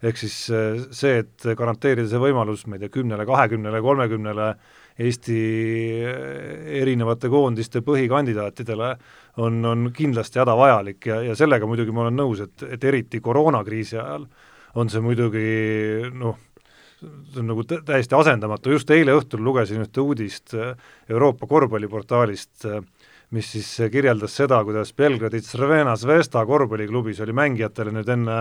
[0.05, 4.51] Ehk siis äh, see, et garanteerida see võimalus, ma ei tea, kümnele, kahekümnele, kolmekümnele
[4.97, 5.39] Eesti
[6.81, 8.87] erinevate koondiste põhikandidaatidele
[9.45, 13.97] on, on kindlasti hädavajalik ja, ja sellega muidugi ma olen nõus, et, et eriti koroonakriisi
[13.97, 14.25] ajal
[14.77, 15.45] on see muidugi
[16.17, 16.37] noh,
[17.01, 20.73] see on nagu täiesti asendamatu, just eile õhtul lugesin ühte uudist eh,
[21.09, 22.81] Euroopa korvpalliportaalist, eh,
[23.35, 28.37] mis siis kirjeldas seda, kuidas Belgradi Crvena Zvezda korvpalliklubis oli mängijatele nüüd enne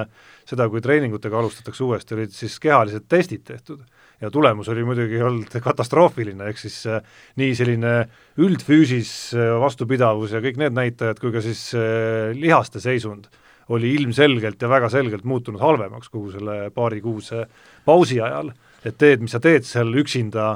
[0.47, 3.83] seda, kui treeningutega alustatakse uuesti, olid siis kehalised testid tehtud.
[4.23, 7.03] Ja tulemus oli muidugi olnud katastroofiline, ehk siis äh,
[7.37, 7.97] nii selline
[8.40, 13.29] üldfüüsis äh, vastupidavus ja kõik need näitajad, kui ka siis äh, lihaste seisund
[13.75, 17.47] oli ilmselgelt ja väga selgelt muutunud halvemaks kogu selle paarikuuse
[17.87, 18.53] pausi ajal,
[18.87, 20.53] et teed, mis sa teed seal üksinda,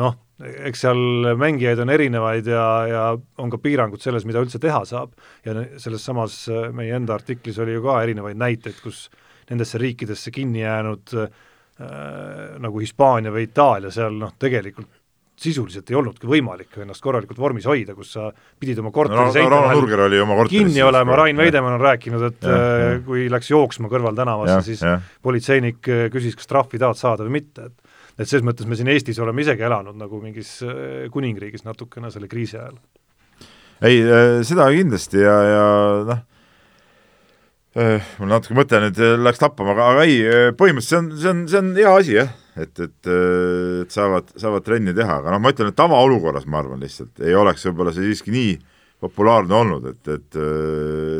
[0.00, 3.04] noh, eks seal mängijaid on erinevaid ja, ja
[3.40, 5.14] on ka piirangud selles, mida üldse teha saab.
[5.44, 6.42] Ja selles samas
[6.76, 9.06] meie enda artiklis oli ju ka erinevaid näiteid, kus
[9.50, 11.28] nendesse riikidesse kinni jäänud äh,
[11.80, 14.90] äh, nagu Hispaania või Itaalia, seal noh, tegelikult
[15.36, 19.52] sisuliselt ei olnudki võimalik ennast korralikult vormis hoida, kus sa pidid oma korteri no, seinte
[19.52, 22.94] vahel kinni olema, Rain Veidemann on rääkinud, et ja, äh, ja.
[23.04, 24.94] kui läks jooksma kõrvaltänavasse, siis ja.
[25.24, 27.82] politseinik äh, küsis, kas trahvi tahad saada või mitte, et
[28.16, 32.30] et selles mõttes me siin Eestis oleme isegi elanud nagu mingis äh, kuningriigis natukene selle
[32.32, 32.78] kriisi ajal.
[33.84, 34.00] ei,
[34.48, 35.66] seda kindlasti ja, ja
[36.08, 36.24] noh,
[37.76, 40.16] mul natuke mõte nüüd läks tappama, aga, ei,
[40.56, 44.64] põhimõtteliselt see on, see on, see on hea asi jah, et, et, et saavad, saavad
[44.64, 48.08] trenni teha, aga noh, ma ütlen, et tavaolukorras ma arvan lihtsalt, ei oleks võib-olla see
[48.08, 48.54] siiski nii
[49.02, 50.38] populaarne olnud, et, et,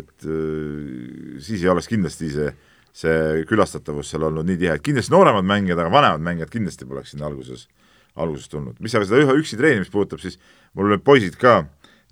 [0.00, 0.28] et
[1.44, 2.52] siis ei oleks kindlasti see,
[2.96, 7.12] see külastatavus seal olnud nii tihe, et kindlasti nooremad mängijad, aga vanemad mängijad kindlasti poleks
[7.12, 7.66] sinna alguses,
[8.16, 8.80] alguses tulnud.
[8.80, 10.40] mis aga seda ühe üksi treenimist puudutab, siis
[10.72, 11.66] mul olid poisid ka,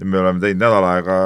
[0.04, 1.18] me oleme teinud nädal aega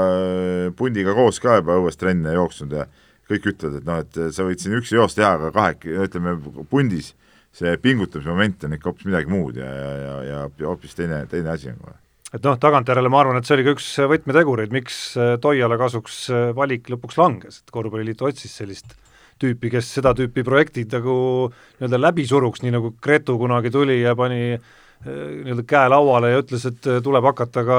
[0.79, 2.87] pundiga koos ka juba õues trenne jooksnud ja
[3.29, 6.39] kõik ütlevad, et noh, et sa võid siin üksi joost teha, aga kahek-, ütleme
[6.71, 7.17] pundis
[7.59, 11.53] see pingutamise moment on ikka hoopis midagi muud ja, ja, ja, ja, hoopis teine, teine
[11.55, 11.97] asi on kohe
[12.37, 16.25] et noh, tagantjärele ma arvan, et see oli ka üks võtmetegureid, miks äh, Toiala kasuks
[16.33, 18.92] äh, valik lõpuks langes, et korvpalliliit otsis sellist
[19.38, 21.14] tüüpi, kes seda tüüpi projektid nagu
[21.49, 24.59] nii-öelda läbi suruks, nii nagu Gretu kunagi tuli ja pani
[25.07, 27.77] Äh, nii-öelda käe lauale ja ütles, et tuleb hakata ka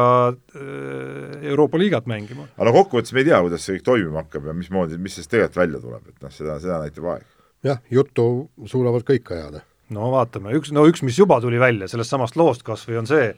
[1.52, 2.46] Euroopa liigat mängima.
[2.56, 5.34] aga no kokkuvõttes me ei tea, kuidas see kõik toimima hakkab ja mismoodi, mis sellest
[5.34, 7.26] tegelikult välja tuleb, et noh, seda, seda näitab aeg.
[7.68, 8.24] jah, juttu
[8.72, 9.66] suudavad kõik ajada.
[9.96, 13.10] No vaatame, üks, no üks, mis juba tuli välja sellest samast loost kas või on
[13.10, 13.32] see,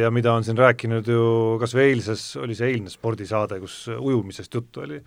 [0.00, 1.24] ja mida on siin rääkinud ju
[1.60, 5.00] kas või eilses, oli see eilne spordisaade, kus ujumisest juttu oli,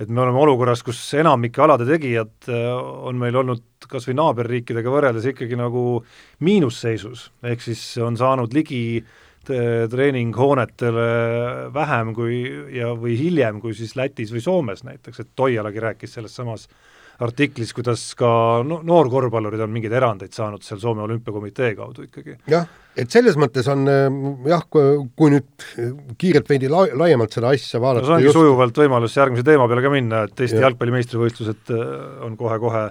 [0.00, 4.92] et me oleme olukorras, kus enamike alade tegijad äh, on meil olnud kas või naaberriikidega
[4.92, 6.02] võrreldes ikkagi nagu
[6.44, 9.04] miinusseisus, ehk siis on saanud ligi
[9.46, 11.02] treeninghoonetele
[11.74, 12.40] vähem kui
[12.74, 16.66] ja, või hiljem kui siis Lätis või Soomes näiteks, et Toialagi rääkis selles samas
[17.24, 18.28] artiklis, kuidas ka
[18.66, 22.36] no, noorkorvpallurid on mingeid erandeid saanud seal Soome Olümpiakomitee kaudu ikkagi.
[22.50, 25.66] jah, et selles mõttes on äh, jah, kui nüüd
[26.20, 28.40] kiirelt veidi la laiemalt seda asja vaadata no see ongi just...
[28.40, 30.66] sujuvalt võimalus järgmise teema peale ka minna, et Eesti ja.
[30.68, 31.84] jalgpalli meistrivõistlused äh,
[32.26, 32.88] on kohe-kohe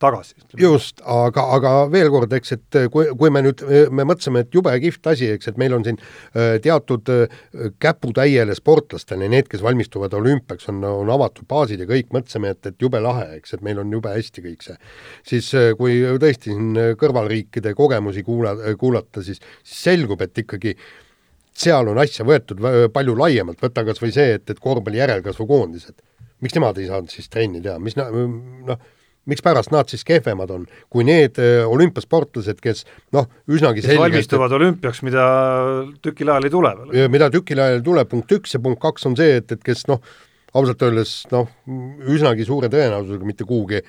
[0.00, 0.34] tagasi.
[0.58, 3.62] just, aga, aga veel kord, eks, et kui, kui me nüüd,
[3.94, 7.40] me mõtlesime, et jube kihvt asi, eks, et meil on siin äh, teatud äh,
[7.82, 12.86] käputäiele sportlastele, need, kes valmistuvad olümpiaks, on, on avatud baasid ja kõik, mõtlesime, et, et
[12.86, 14.78] jube lahe, eks, et meil on jube hästi kõik see.
[15.34, 20.74] siis äh, kui tõesti siin kõrvalriikide kogemusi kuula, kuulata, siis, selgub, et ikkagi
[21.60, 22.62] seal on asja võetud
[22.94, 25.98] palju laiemalt, võta kas või see, et, et korvpalli järelkasvukoondised,
[26.40, 28.80] miks nemad ei saanud siis trenni teha, mis noh,
[29.28, 35.02] mikspärast nad siis kehvemad on kui need äh, olümpiasportlased, kes noh, üsnagi kes valmistuvad olümpiaks,
[35.06, 35.26] mida
[36.04, 37.12] tükil ajal ei tule veel.
[37.12, 39.86] mida tükil ajal ei tule, punkt üks ja punkt kaks on see, et, et kes
[39.90, 40.02] noh,
[40.56, 41.50] ausalt öeldes noh,
[42.10, 43.84] üsnagi suure tõenäosusega mitte kuhugi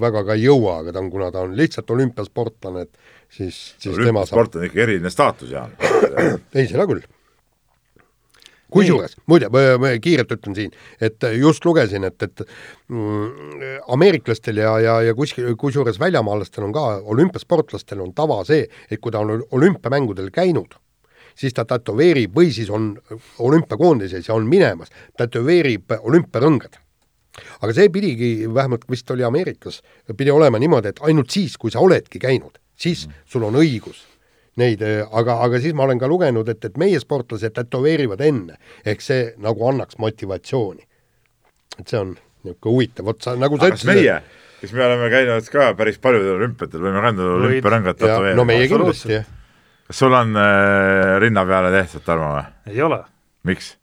[0.00, 3.94] väga ka ei jõua, aga ta on, kuna ta on lihtsalt olümpiasportlane, et siis, siis
[4.00, 5.76] tema saab sport on ikka eriline staatus, Jaan.
[6.56, 7.04] ei, seda küll
[8.72, 12.44] kusjuures, muide, ma kiirelt ütlen siin, et just lugesin, et, et
[12.88, 13.64] mm,
[13.96, 19.12] ameeriklastel ja, ja, ja kuskil, kusjuures väljamaalastel on ka, olümpiasportlastel on tava see, et kui
[19.14, 20.76] ta on olümpiamängudel käinud,
[21.38, 22.92] siis ta tätoveerib või siis on
[23.38, 26.78] olümpiakoondises ja on minemas, tätoveerib olümpiarõngad.
[27.62, 29.82] aga see pidigi, vähemalt vist oli Ameerikas,
[30.16, 34.02] pidi olema niimoodi, et ainult siis, kui sa oledki käinud, siis sul on õigus
[34.58, 38.58] neid, aga, aga siis ma olen ka lugenud, et, et meie sportlased tätoveerivad enne,
[38.88, 40.86] ehk see nagu annaks motivatsiooni.
[41.78, 44.20] et see on niisugune huvitav, vot sa nagu sa ütlesid meie,
[44.60, 48.38] kes me oleme käinud ka päris paljudel olümpiatel, võime ka endale olümpiarõngad tätoveerida.
[48.38, 49.28] no meie kindlasti, jah.
[49.88, 52.74] kas sul on äh, rinna peale tehtud, Tarmo, või?
[52.74, 53.02] ei ole.
[53.48, 53.74] miks?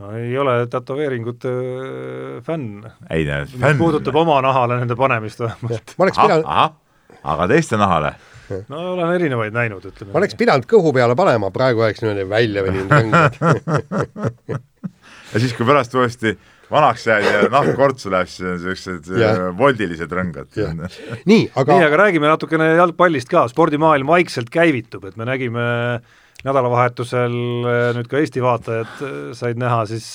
[0.00, 2.86] no ei ole tätoveeringute äh, fänn.
[3.10, 3.78] ei näe, fänn.
[3.78, 5.98] puudutab oma nahale nende panemist vähemalt.
[5.98, 6.78] ma oleks pidanud
[7.24, 8.14] aga teiste nahale?
[8.72, 10.14] no olen erinevaid näinud, ütleme.
[10.20, 14.60] oleks pidanud kõhu peale panema, praegu oleks niimoodi välja veninud rõngad.
[15.30, 16.32] Ja siis, kui pärast uuesti
[16.70, 20.48] vanaks jääd ja nahk kortsu läheb, siis on niisugused äh, voldilised rõngad.
[21.28, 25.66] nii, aga nii, aga räägime natukene jalgpallist ka, spordimaailm vaikselt käivitub, et me nägime
[26.46, 27.36] nädalavahetusel
[27.68, 30.08] äh, nüüd ka Eesti vaatajad äh, said näha siis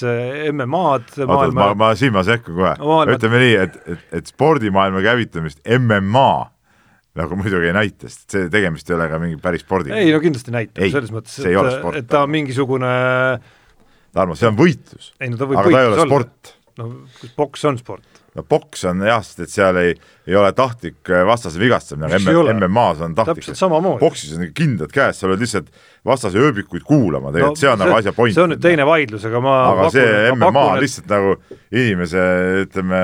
[0.51, 2.73] MM-ad oota, ma, ma siin ma sekkun kohe.
[2.81, 6.29] Maailma..., ütleme nii, et, et, et spordimaailma käivitumist MMA
[7.15, 9.99] nagu muidugi ei näita, sest see tegemist ei ole ka mingi päris spordiga.
[9.99, 12.91] ei no kindlasti näitab, selles mõttes, et, et ta on mingisugune
[14.15, 15.09] Tarmo, see on võitlus.
[15.19, 16.05] No, aga ta ei ole olla.
[16.07, 16.53] sport.
[16.79, 16.85] no
[17.35, 19.93] poks on sport no poks on jah, sest et seal ei,
[20.27, 23.47] ei ole tahtlik äh, vastase vigastamine, MM-as on tahtlik.
[24.01, 25.69] poksis on kindlad käes, sa oled lihtsalt
[26.05, 28.35] vastase ööbikuid kuulama, tegelikult no, see on see, nagu asja point.
[28.35, 31.31] see on nüüd teine vaidlus, aga ma aga pakun, see MMA pakun, on lihtsalt nagu
[31.71, 32.25] inimese,
[32.65, 33.01] ütleme,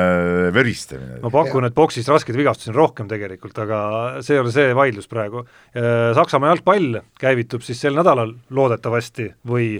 [0.59, 1.21] veristamine.
[1.23, 3.81] ma pakun, et poksis raskeid vigastusi on rohkem tegelikult, aga
[4.25, 5.45] see ei ole see vaidlus praegu.
[6.17, 9.77] Saksamaa jalgpall käivitub siis sel nädalal loodetavasti või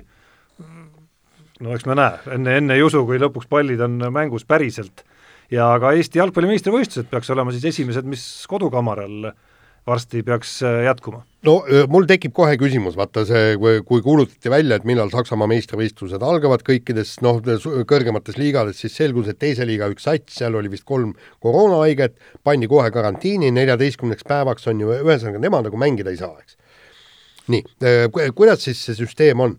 [1.61, 5.03] no eks me näe, enne, enne ei usu, kui lõpuks pallid on mängus päriselt
[5.51, 9.31] ja ka Eesti jalgpalli meistrivõistlused peaks olema siis esimesed, mis kodukamaral
[9.87, 11.23] varsti peaks äh, jätkuma.
[11.45, 11.55] no
[11.89, 13.55] mul tekib kohe küsimus, vaata see,
[13.87, 17.41] kui kuulutati välja, et millal Saksamaa meistrivõistlused algavad kõikides noh,
[17.89, 22.69] kõrgemates liigades, siis selgus, et teise liiga üks sats, seal oli vist kolm koroonahaiget, pandi
[22.69, 26.57] kohe karantiini, neljateistkümneks päevaks on ju, ühesõnaga nemad nagu mängida ei saa, eks.
[27.51, 27.65] nii,
[28.37, 29.57] kuidas siis see süsteem on?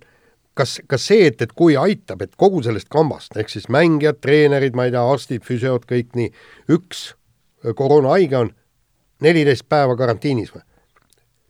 [0.59, 4.77] Kas, kas see, et, et kui aitab, et kogu sellest kambast, ehk siis mängijad, treenerid,
[4.79, 6.33] ma ei tea, arstid, füsiood, kõik nii,
[6.73, 7.13] üks
[7.79, 8.53] koroonahaige on
[9.23, 10.65] neliteist päeva karantiinis või?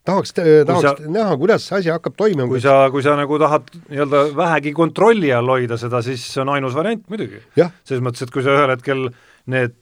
[0.04, 2.48] tahaks, tahaks sa, näha, kuidas see asi hakkab toimima.
[2.50, 6.52] kui sa, kui sa nagu tahad nii-öelda vähegi kontrolli all hoida seda, siis see on
[6.56, 7.42] ainus variant muidugi.
[7.54, 9.08] selles mõttes, et kui sa ühel hetkel
[9.52, 9.76] need,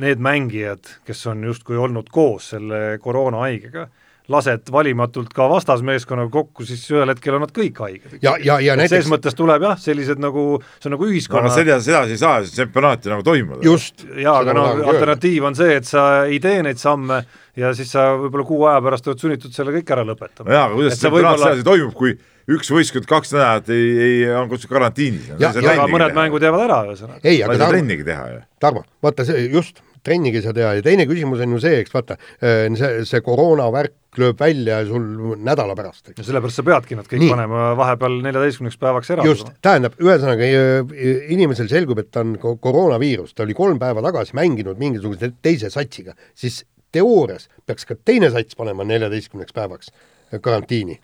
[0.00, 3.88] need mängijad, kes on justkui olnud koos selle koroonahaigega,
[4.30, 8.16] lased valimatult ka vastasmeeskonnaga kokku, siis ühel hetkel on nad kõik haiged.
[8.22, 10.44] ja, ja, ja näiteks selles mõttes tuleb jah, sellised nagu,
[10.78, 13.62] see on nagu ühiskonna aga seda, sedasi ei saa, tsempionaati nagu toimuda.
[13.66, 14.06] just.
[14.14, 17.22] jaa, aga no alternatiiv on see, et sa ei tee neid samme
[17.58, 20.52] ja siis sa võib-olla kuu aja pärast oled sunnitud selle kõik ära lõpetama.
[20.54, 22.16] jaa, aga kuidas tsempionaat sedasi toimub, kui
[22.50, 25.30] üks võistkond kaks nädalat ei, ei, on kuskil karantiinis.
[25.38, 27.22] aga mõned mängud jäävad ära ühesõnaga.
[27.24, 28.26] ei, aga Tarmo, teha.
[28.62, 30.76] Tarmo, vaata see just, trennigi sa teha.
[30.78, 35.36] Ja teine küsimus on ju see, eks vaata, äh, see, see koroonavärk lööb välja sul
[35.38, 37.28] nädala pärast, ja sellepärast sa peadki nad kõik Nii.
[37.30, 39.26] panema vahepeal neljateistkümneks päevaks ära.
[39.28, 40.48] just, tähendab, ühesõnaga
[41.30, 46.16] inimesel selgub, et ta on koroonaviirus, ta oli kolm päeva tagasi mänginud mingisuguse teise satsiga,
[46.34, 49.94] siis teoorias peaks ka teine sats panema neljateistkümneks päevaks
[50.42, 50.98] karantiini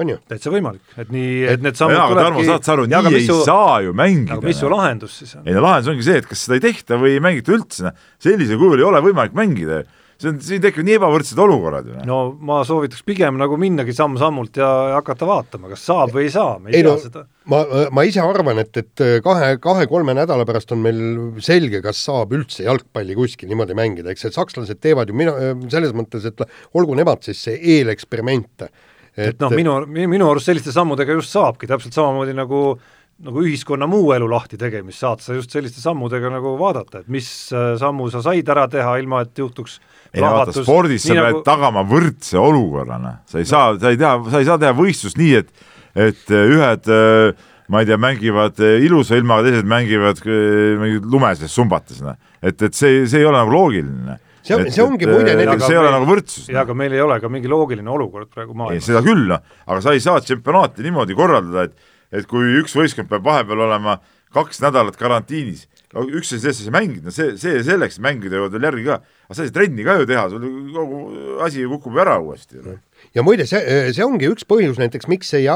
[0.00, 0.18] on ju?
[0.30, 3.40] täitsa võimalik, et nii, et need sammud tulebki Tarmo, saad sa aru, nii ei su...
[3.46, 4.38] saa ju mängida.
[4.38, 5.48] aga mis su lahendus siis on?
[5.48, 8.06] ei no lahendus ongi see, et kas seda ei tehta või ei mängita üldse, noh.
[8.22, 9.82] sellisel kujul ei ole võimalik mängida.
[10.22, 11.96] see on, siin tekivad nii ebavõrdsed olukorrad ju.
[11.98, 12.06] Noh.
[12.08, 16.54] no ma soovitaks pigem nagu minnagi samm-sammult ja hakata vaatama, kas saab või ei saa,
[16.62, 17.24] me ei, ei tea no, seda.
[17.52, 17.60] ma,
[17.92, 21.02] ma ise arvan, et, et kahe, kahe-kolme nädala pärast on meil
[21.44, 25.36] selge, kas saab üldse jalgpalli kuskil niimoodi mängida, eks, et sakslased teevad ju mina,
[25.74, 26.46] selles mõttes, et
[26.78, 28.70] olgu nemad siis see eeleksperiment
[29.16, 29.76] et, et noh, minu,
[30.08, 32.64] minu arust selliste sammudega just saabki, täpselt samamoodi nagu
[33.22, 37.28] nagu ühiskonna muu elu lahti tegemist saad sa just selliste sammudega nagu vaadata, et mis
[37.54, 39.78] äh, sammu sa said ära teha, ilma et juhtuks
[40.10, 41.44] ei no vaata, spordis sa pead nagu...
[41.46, 45.38] tagama võrdse olukorrana, sa ei saa, sa ei tea, sa ei saa teha võistlust nii,
[45.42, 50.18] et et äh, ühed äh, ma ei tea, mängivad ilusa ilmaga, teised mängivad
[50.80, 52.18] mingid lumeses sumbates, noh.
[52.42, 55.76] et, et see, see ei ole nagu loogiline see on, see ongi muide näiteks see
[55.76, 56.50] ei ole nagu võrdsus.
[56.50, 58.88] jaa, aga meil ei ole ka mingi loogiline olukord praegu maailmas.
[58.90, 63.08] seda küll, noh, aga sa ei saa tšempionaati niimoodi korraldada, et et kui üks võistkond
[63.08, 63.96] peab vahepeal olema
[64.36, 68.98] kaks nädalat karantiinis, üks asi sellesse mängida, see, see selleks, mängida jõuad veel järgi ka,
[69.28, 71.00] aga sa ei saa trenni ka ju teha, sul kogu
[71.44, 72.60] asi kukub ära uuesti
[73.16, 73.60] ja muide, see,
[73.94, 75.48] see ongi üks põhjus näiteks, miks ei,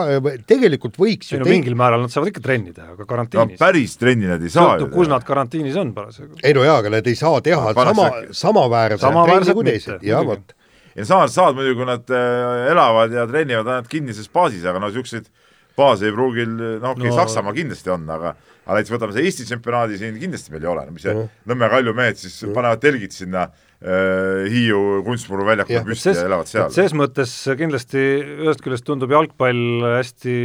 [0.48, 3.60] tegelikult võiks ei no mingil määral nad saavad ikka trenni teha, aga karantiinis no,.
[3.60, 6.36] päris trenni nad ei saa sõltub, kus nad karantiinis on parasjagu.
[6.42, 8.10] ei no jaa, aga nad ei saa teha no, sama,
[8.42, 10.56] samaväärse trenni kui teised, jaa vot.
[10.98, 14.90] ja samas saad muidugi, kui nad äh, elavad ja trennivad ainult kinnises baasis, aga no
[14.92, 15.30] niisuguseid
[15.76, 19.28] baase ei pruugi, no okei okay, no., Saksamaa kindlasti on, aga aga näiteks võtame see
[19.28, 21.34] Eesti tsempionaadi siin kindlasti meil ei ole, no mis see mm.
[21.52, 26.30] Nõmme Kalju mehed siis mm panevad telgid sinna äh, Hiiu kunstmuru väljakule püsti ses, ja
[26.30, 26.70] elavad seal.
[26.72, 28.00] ses mõttes kindlasti
[28.46, 30.36] ühest küljest tundub jalgpall hästi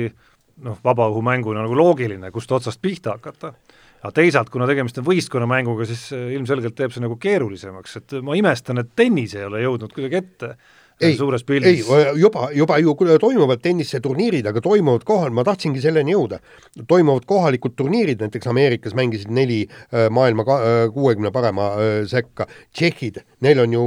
[0.65, 3.53] noh, vabaõhumänguna nagu loogiline, kust otsast pihta hakata.
[4.01, 8.81] aga teisalt, kuna tegemist on võistkonnamänguga, siis ilmselgelt teeb see nagu keerulisemaks, et ma imestan,
[8.81, 10.55] et tennis ei ole jõudnud kuidagi ette
[11.01, 11.81] ei, suures pildis.
[11.89, 16.41] ei, juba, juba ju toimuvad tenniseturniirid, aga toimuvad kohal, ma tahtsingi selleni jõuda,
[16.87, 23.21] toimuvad kohalikud turniirid, näiteks Ameerikas mängisid neli äh, maailma äh, kuuekümne parema äh, sekka, tšehhid,
[23.45, 23.85] neil on ju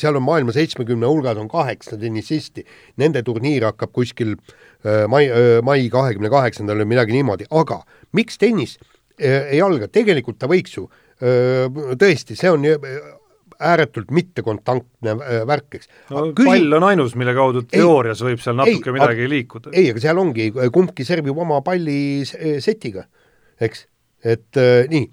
[0.00, 2.64] seal on maailma seitsmekümne hulgas on kaheksa tennisisti,
[2.98, 4.32] nende turniir hakkab kuskil
[5.12, 5.26] mai,
[5.60, 7.82] mai kahekümne kaheksandal või midagi niimoodi, aga
[8.16, 8.78] miks tennis
[9.20, 10.86] ei alga, tegelikult ta võiks ju
[11.20, 12.64] tõesti, see on
[13.60, 15.90] ääretult mittekontaktne äh, värk, eks.
[16.10, 16.48] no Küsi...
[16.48, 19.72] pall on ainus, mille kaudu teoorias ei, võib seal natuke ei, midagi aga, liikuda.
[19.74, 23.06] ei, aga seal ongi, kumbki servib oma palli setiga,
[23.60, 23.86] eks,
[24.24, 25.08] et äh, nii.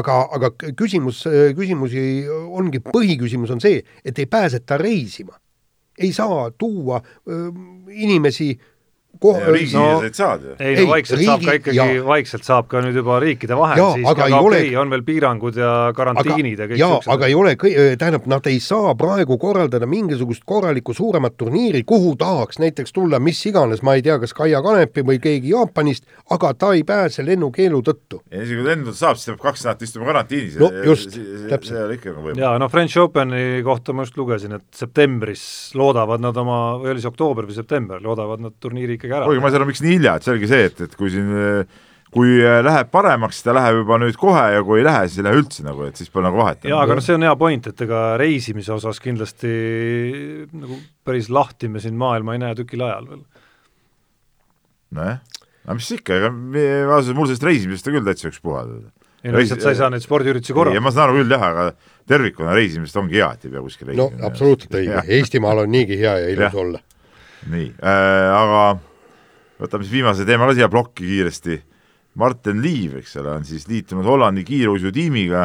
[0.00, 1.22] aga, aga küsimus,
[1.58, 5.38] küsimusi ongi, põhiküsimus on see, et ei pääseta reisima.
[6.00, 7.48] ei saa tuua äh,
[7.92, 8.69] inimesi äh,
[9.20, 9.40] koh-.
[9.46, 10.54] riigisiseseid no, saad ju.
[10.58, 14.08] ei no vaikselt riigi, saab ka ikkagi, vaikselt saab ka nüüd juba riikide vahel, siis
[14.08, 14.60] aga okei ole...
[14.62, 17.54] okay,, on veel piirangud ja karantiinid aga, ja kõik jaa, aga ei ole,
[18.00, 23.40] tähendab, nad ei saa praegu korraldada mingisugust korralikku suuremat turniiri, kuhu tahaks näiteks tulla mis
[23.50, 27.82] iganes, ma ei tea, kas Kaia Kanepi või keegi Jaapanist, aga ta ei pääse lennukeelu
[27.86, 28.22] tõttu.
[28.30, 30.56] ja isegi kui lendu saab, siis peab kaks nädalat istuma karantiinis.
[30.60, 31.18] no just,
[31.50, 32.06] täpselt.
[32.06, 35.44] nagu jaa, no French Openi kohta ma just lugesin, et septembris
[35.76, 39.26] loodavad nad oma, või oli see oktoober või september, loodavad nad turniiri ikkagi ära.
[39.26, 41.32] kuigi ma ei saa aru, miks nii hilja, et selge see, et, et kui siin
[42.10, 45.26] kui läheb paremaks, siis ta läheb juba nüüd kohe ja kui ei lähe, siis ei
[45.28, 46.64] lähe üldse nagu, et siis pole nagu vahet.
[46.66, 49.52] jaa, aga noh, see on hea point, et ega reisimise osas kindlasti
[50.50, 53.22] nagu päris lahti me siin maailma ei näe tükil ajal veel.
[54.98, 55.20] nojah,
[55.66, 56.32] aga mis ikka, ega
[56.96, 58.66] ausalt, mul sellest reisimisest on küll täitsa ükspuha.
[59.22, 60.82] ei no lihtsalt sa ei saa neid spordiüritusi korraldada.
[60.82, 61.70] ma saan aru küll jah, aga
[62.10, 64.10] tervikuna reisimisest ongi hea, et ei pea kuskil reisima.
[64.10, 66.86] no absoluutselt õige, Eestimaal on niigi hea ja ilus olla
[67.50, 68.64] nii äh,, aga
[69.60, 71.60] võtame siis viimase teema ka siia plokki kiiresti.
[72.20, 75.44] Martin Liiv, eks ole, on siis liitunud Hollandi kiiruisutiimiga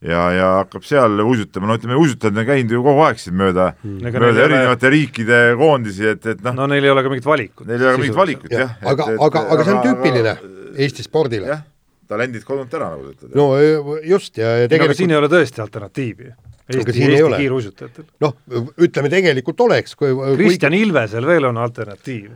[0.00, 3.70] ja, ja hakkab seal uisutama, no ütleme, uisutajad on käinud ju kogu aeg siin mööda
[3.74, 4.94] mm., mööda erinevate ole...
[4.94, 6.56] riikide koondisi, et, et noh.
[6.56, 7.66] no neil ei ole ka mingit valikut.
[7.68, 8.92] Neil ei ole ka mingit valikut jah ja..
[8.94, 11.50] aga, aga, aga see on tüüpiline aga, Eesti spordile.
[11.50, 11.64] jah,
[12.08, 13.34] talendid kodunt ära, nagu te ütlete.
[13.36, 16.28] no just ja, ja tegelikult no, siin ei ole tõesti alternatiivi
[16.68, 18.04] Eesti, Eesti kiiruisutajatel.
[18.22, 18.36] noh,
[18.84, 20.84] ütleme tegelikult oleks, kui Kristjan kui...
[20.84, 22.30] Ilvesel veel on alternatiiv,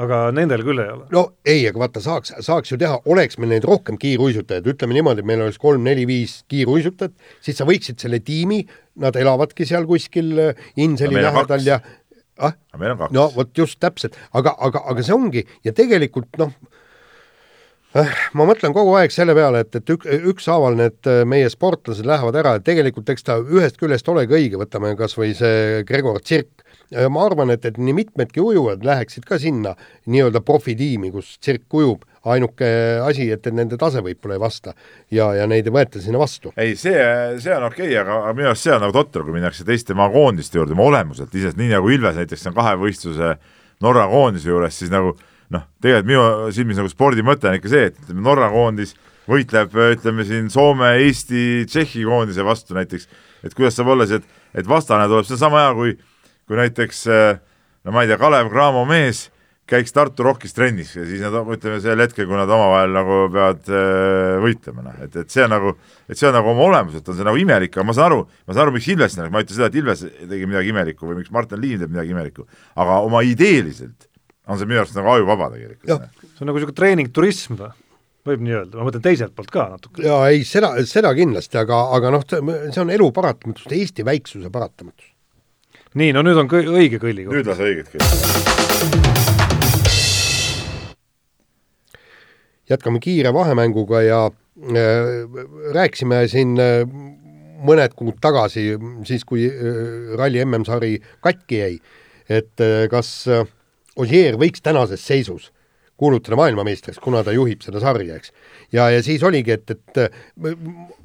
[0.00, 1.06] aga nendel küll ei ole.
[1.14, 5.22] no ei, aga vaata, saaks, saaks ju teha, oleks meil neid rohkem kiiruisutajaid, ütleme niimoodi,
[5.22, 8.64] et meil oleks kolm-neli-viis kiiruisutajat, siis sa võiksid selle tiimi,
[9.02, 11.80] nad elavadki seal kuskil äh, Inseli lähedal ja
[12.38, 12.54] ah?
[12.78, 13.14] meil on kaks.
[13.14, 16.54] no vot just täpselt, aga, aga, aga see ongi ja tegelikult noh,
[17.94, 20.02] Äh, ma mõtlen kogu aeg selle peale, et, et ük,
[20.32, 24.58] ükshaaval need äh, meie sportlased lähevad ära, et tegelikult eks ta ühest küljest olegi õige,
[24.58, 29.24] võtame kas või see Gregor Tsirk, äh, ma arvan, et, et nii mitmedki ujujad läheksid
[29.28, 29.74] ka sinna
[30.10, 32.68] nii-öelda profitiimi, kus tsirk ujub, ainuke
[33.04, 34.72] asi, et, et nende tase võib-olla ei vasta
[35.12, 36.54] ja, ja neid ei võeta sinna vastu.
[36.56, 36.96] ei, see,
[37.42, 40.08] see on okei okay,, aga, minu arust see on nagu totter, kui minnakse teiste maa
[40.12, 43.34] koondiste juurde, oma olemuselt iseenesest, nii nagu Ilves näiteks on kahevõistluse
[43.84, 45.12] Norra koondise juures, siis nagu
[45.52, 48.94] noh, tegelikult minu silmis nagu spordi mõte on ikka see, et ütleme, Norra koondis
[49.28, 53.08] võitleb, ütleme siin Soome, Eesti, Tšehhi koondise vastu näiteks,
[53.44, 55.94] et kuidas saab olla see, et, et vastane tuleb, see on sama hea, kui
[56.48, 59.28] kui näiteks no ma ei tea, Kalev Cramo mees
[59.68, 63.68] käiks Tartu Rockis trennis ja siis nad, ütleme sel hetkel, kui nad omavahel nagu peavad
[63.72, 65.72] äh, võitlema, noh, et, et see on nagu,
[66.04, 68.56] et see on nagu oma olemuselt on see nagu imelik, aga ma saan aru, ma
[68.56, 71.32] saan aru, miks Ilves, ma ei ütle seda, et Ilves tegi midagi imelikku või miks
[71.34, 72.44] Martin Liiv teeb midagi imelikku,
[72.84, 74.10] aga oma ideeliselt
[74.44, 76.20] on see minu arust nagu ajuvaba tegelikult.
[76.20, 77.72] see on nagu niisugune treeningturism või?
[78.24, 80.04] võib nii öelda, ma mõtlen teiselt poolt ka natuke.
[80.04, 85.13] jaa, ei seda, seda kindlasti, aga, aga noh, see on elu paratamatus, Eesti väiksuse paratamatus.
[85.94, 88.06] Nii, no nüüd on kõ õige kõlli nüüd lase õiget kõlli.
[92.70, 94.32] jätkame kiire vahemänguga ja äh,
[95.76, 96.82] rääkisime siin äh,
[97.64, 98.72] mõned kuud tagasi,
[99.08, 101.74] siis kui äh, ralli MM-sari katki jäi,
[102.28, 103.44] et äh, kas äh,
[103.94, 105.52] Ogier võiks tänases seisus
[106.00, 108.32] kuulutada maailmameistriks, kuna ta juhib seda sarja, eks.
[108.74, 110.00] ja, ja siis oligi, et, et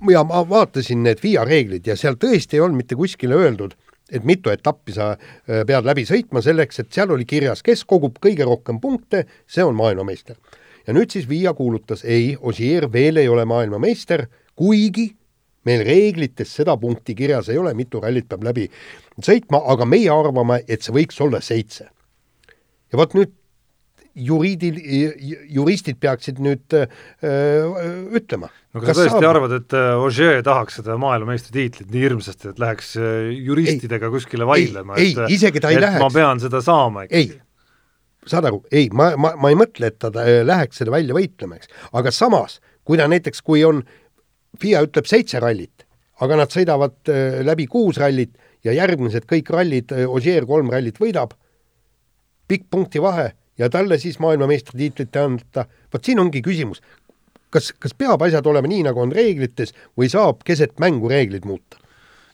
[0.10, 3.76] ja ma vaatasin need FIA reeglid ja seal tõesti ei olnud mitte kuskile öeldud,
[4.12, 8.20] et mitu etappi sa äh, pead läbi sõitma selleks, et seal oli kirjas, kes kogub
[8.22, 10.36] kõige rohkem punkte, see on maailmameister.
[10.88, 15.12] ja nüüd siis FIA kuulutas, ei, Osier veel ei ole maailmameister, kuigi
[15.66, 18.70] meil reeglites seda punkti kirjas ei ole, mitu rallit peab läbi
[19.22, 21.90] sõitma, aga meie arvame, et see võiks olla seitse.
[22.92, 23.39] ja vot nüüd
[24.20, 24.80] juriidil-,
[25.54, 26.86] juristid peaksid nüüd öö,
[27.24, 28.50] äh, ütlema.
[28.74, 29.28] no kas sa tõesti saab?
[29.32, 34.48] arvad, et äh, Ogier tahaks seda maailmameistritiitlit nii hirmsasti, et läheks äh, juristidega ei, kuskile
[34.50, 36.02] vaidlema, et, isegi ta ei läheks.
[36.04, 37.32] ma pean seda saama, ei,
[38.30, 40.12] saad aru, ei, ma, ma, ma ei mõtle, et ta
[40.46, 43.84] läheks seda välja võitlema, eks, aga samas, kui ta näiteks, kui on,
[44.60, 45.86] FIA ütleb seitse rallit,
[46.26, 47.12] aga nad sõidavad
[47.48, 48.34] läbi kuus rallit
[48.66, 51.36] ja järgmised kõik rallid, Ogier kolm rallit võidab,
[52.50, 53.30] pikk punkti vahe
[53.60, 56.82] ja talle siis maailmameistritiitlit anda, vot siin ongi küsimus,
[57.54, 61.82] kas, kas peab asjad olema nii, nagu on reeglites või saab keset mängu reeglid muuta?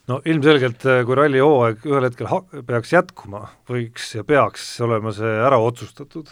[0.05, 5.37] no ilmselgelt, äh, kui rallihooaeg ühel hetkel ha-, peaks jätkuma, võiks ja peaks olema see
[5.47, 6.29] ära otsustatud.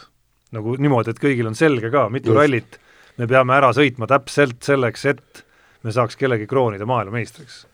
[0.54, 2.38] nagu niimoodi, et kõigil on selge ka, mitu Just.
[2.38, 2.80] rallit
[3.18, 5.46] me peame ära sõitma täpselt selleks, et
[5.84, 7.66] me saaks kellegi kroonida maailmameistriks.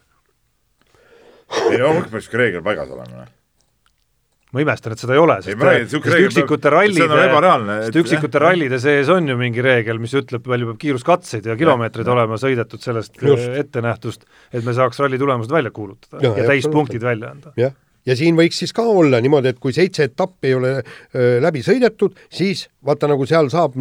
[1.68, 3.28] ei no, peaks ka reegel paigas olema
[4.54, 5.60] ma imestan, et seda ei ole, sest,
[5.94, 7.08] sest üksikute rallide,
[7.86, 12.10] sest üksikute rallide sees on ju mingi reegel, mis ütleb, palju peab kiiruskatseid ja kilomeetreid
[12.10, 13.52] olema sõidetud sellest Just.
[13.62, 17.54] ettenähtust, et me saaks ralli tulemused välja kuulutada ja, ja täispunktid välja anda.
[17.60, 17.78] jah
[18.10, 21.62] ja siin võiks siis ka olla niimoodi, et kui seitse etappi ei ole öö, läbi
[21.66, 23.76] sõidetud, siis vaata, nagu seal saab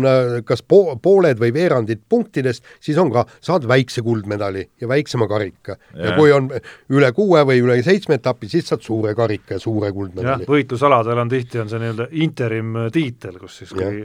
[0.46, 5.78] kas po pooled või veerandid punktidest, siis on ka, saad väikse kuldmedali ja väiksema karika.
[5.94, 6.50] ja kui on
[6.94, 10.48] üle kuue või üle seitsme etapi, siis saad suure karika ja suure kuldmedali.
[10.48, 14.02] võitlusaladel on tihti, on see nii-öelda interim tiitel, kus siis kui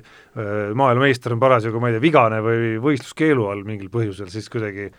[0.74, 4.90] maailmameister on parasjagu, ma ei tea, vigane või võistluskeelu all mingil põhjusel, siis kuidagi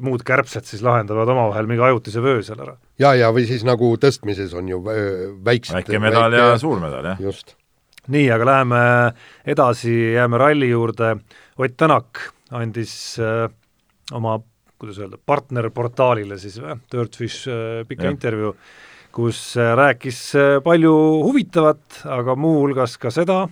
[0.00, 2.76] muud kärbsed siis lahendavad omavahel mingi ajutise vöö seal ära.
[2.98, 6.44] ja, ja või siis nagu tõstmises on ju väiksed väike medal väike...
[6.54, 7.20] ja suur medal, jah.
[7.20, 7.52] just.
[8.08, 8.82] nii, aga läheme
[9.44, 11.16] edasi, jääme ralli juurde,
[11.58, 12.20] Ott Tänak
[12.54, 13.48] andis äh,
[14.14, 14.38] oma,
[14.78, 18.12] kuidas öelda, partnerportaalile siis või, Dirtfish äh, pika ja.
[18.14, 18.54] intervjuu,
[19.14, 20.92] kus äh, rääkis äh, palju
[21.26, 23.42] huvitavat, aga muuhulgas ka seda,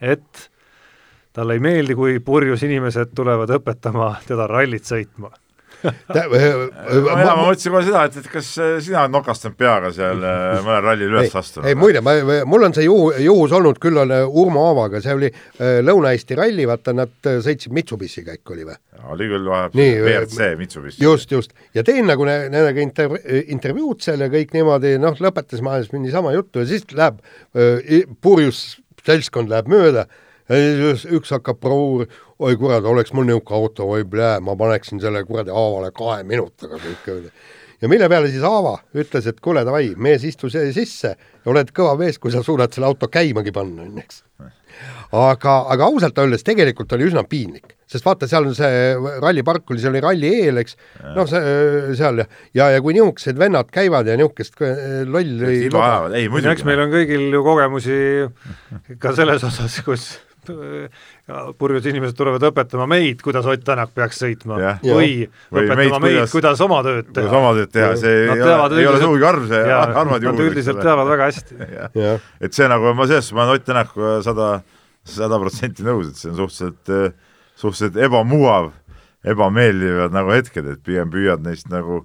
[0.00, 0.48] et
[1.34, 5.32] talle ei meeldi, kui purjus inimesed tulevad õpetama teda rallit sõitma
[6.14, 8.48] ma mõtlesin kohe seda, et, et kas
[8.84, 11.68] sina oled nokastanud peaga seal äh, mõnel rallil üles astunud?
[11.68, 12.14] ei muide, ma,
[12.48, 16.38] mul on see juhu, juhus olnud küll on äh, Urmo Aavaga, see oli äh, Lõuna-Eesti
[16.40, 18.78] ralli, vaata nad sõitsid Mitsubishi käik oli või?
[19.14, 21.04] oli küll vahepeal WRC Mitsubishi.
[21.04, 25.92] just, just, ja teen nagu nendega inter-, intervjuud seal ja kõik niimoodi, noh, lõpetasime ajas
[25.94, 27.20] niisama juttu ja siis läheb
[28.24, 28.66] purjus
[29.04, 30.08] seltskond läheb mööda
[30.48, 32.06] üks hakkab proua,
[32.42, 36.80] oi kurat, oleks mul niisugune auto, oi plää, ma paneksin selle kuradi Aavale kahe minutiga
[36.80, 37.30] kõik öelda.
[37.82, 41.70] ja mille peale siis Aava ütles, et kuule, davai, mees, istu see sisse ja oled
[41.76, 44.24] kõva mees, kui sa suudad selle auto käimagi panna, on ju, eks.
[45.14, 48.82] aga, aga ausalt öeldes tegelikult oli üsna piinlik, sest vaata, seal on see
[49.22, 50.78] rallipark oli, see oli ralli eel, eks,
[51.14, 52.28] noh, see seal ja,
[52.58, 54.58] ja, ja kui niisugused vennad käivad ja niisugust
[55.06, 55.68] lolli
[56.18, 56.54] ei, muidugi.
[56.56, 57.98] eks meil on kõigil ju kogemusi
[58.98, 60.10] ka selles osas, kus
[61.58, 64.72] purjus inimesed tulevad õpetama meid, kuidas Ott Tänak peaks sõitma ja.
[64.82, 67.14] või, või õpetama meid, kuidas, kuidas oma tööd teha.
[67.16, 69.62] kuidas oma tööd teha, see ei, ei ole sugugi arv, see
[70.02, 70.38] arvad juhul.
[70.38, 71.58] Nad üldiselt teavad väga hästi.
[72.44, 74.50] et see nagu, ma selles suhtes, ma olen Ott Tänakuga sada,
[75.16, 77.18] sada protsenti nõus, et see on suhteliselt,
[77.60, 78.72] suhteliselt ebamugav,
[79.34, 82.02] ebameeldivad nagu hetked, et pigem püüad neist nagu,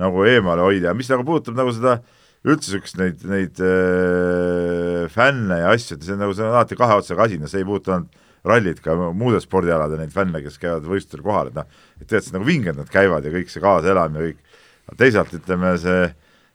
[0.00, 1.98] nagu eemale hoida ja mis nagu puudutab nagu seda
[2.42, 6.98] üldse niisugust neid, neid äh, fänne ja asju, see on nagu, see on alati kahe
[6.98, 8.18] otsaga asi, no see ei puutu ainult
[8.48, 11.68] rallit, ka muude spordialade neid fänne, kes käivad võistlustel kohal, et noh,
[12.02, 14.58] et tead, see nagu vinged nad käivad ja kõik see kaasaelamine ja kõik,
[14.98, 16.02] teisalt ütleme, see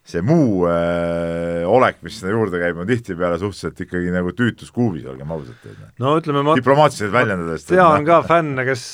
[0.07, 5.03] see muu äh, olek, mis sinna juurde käib, on tihtipeale suhteliselt ikkagi nagu tüütus kuubis,
[5.07, 5.65] olgem ausad.
[5.67, 5.89] Noh.
[5.99, 7.67] no ütleme, ma diplomaatiliselt väljendades.
[7.67, 8.85] tean ka fänne, kes,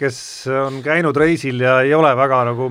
[0.00, 0.18] kes
[0.52, 2.68] on käinud reisil ja ei ole väga nagu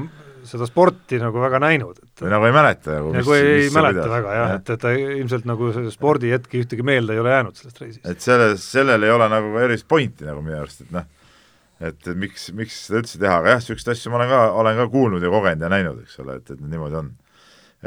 [0.50, 4.02] seda sporti nagu väga näinud, et või nagu ei mäleta nagu nagu ei, ei mäleta
[4.02, 4.12] pidas.
[4.16, 7.82] väga jah ja., et, et ta ilmselt nagu spordihetki ühtegi meelde ei ole jäänud sellest
[7.84, 8.04] reisist.
[8.10, 11.08] et selles, sellel ei ole nagu erilist pointi nagu minu arust, et noh,
[11.90, 14.88] et miks, miks seda üldse teha, aga jah, niisuguseid asju ma olen ka, olen ka
[14.98, 17.12] kuulnud ja kogenud ja näinud, eks ole, et, et niimoodi on.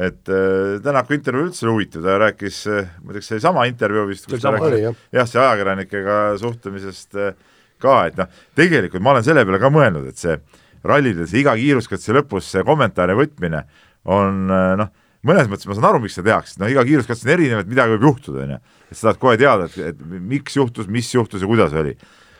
[0.08, 2.64] et äh, Tänaku intervjuu üldse oli huvitav, ta rääkis,
[3.04, 7.34] muideks see oli sama intervjuu vist, kus ta rääkis jah, jah, see ajakirjanikega suhtlemisest äh,
[7.82, 10.38] ka, et noh, tegelikult ma olen selle peale ka mõelnud, et see
[10.86, 13.62] rallides iga kiiruskatse lõpus see kommentaari võtmine
[14.10, 14.90] on noh,
[15.26, 17.94] mõnes mõttes ma saan aru, miks seda tehakse, noh iga kiiruskatse on erinev, et midagi
[17.94, 18.58] võib juhtuda, on ju.
[18.90, 20.02] et sa tahad kohe teada, et, et
[20.32, 21.94] miks juhtus, mis juhtus ja kuidas oli.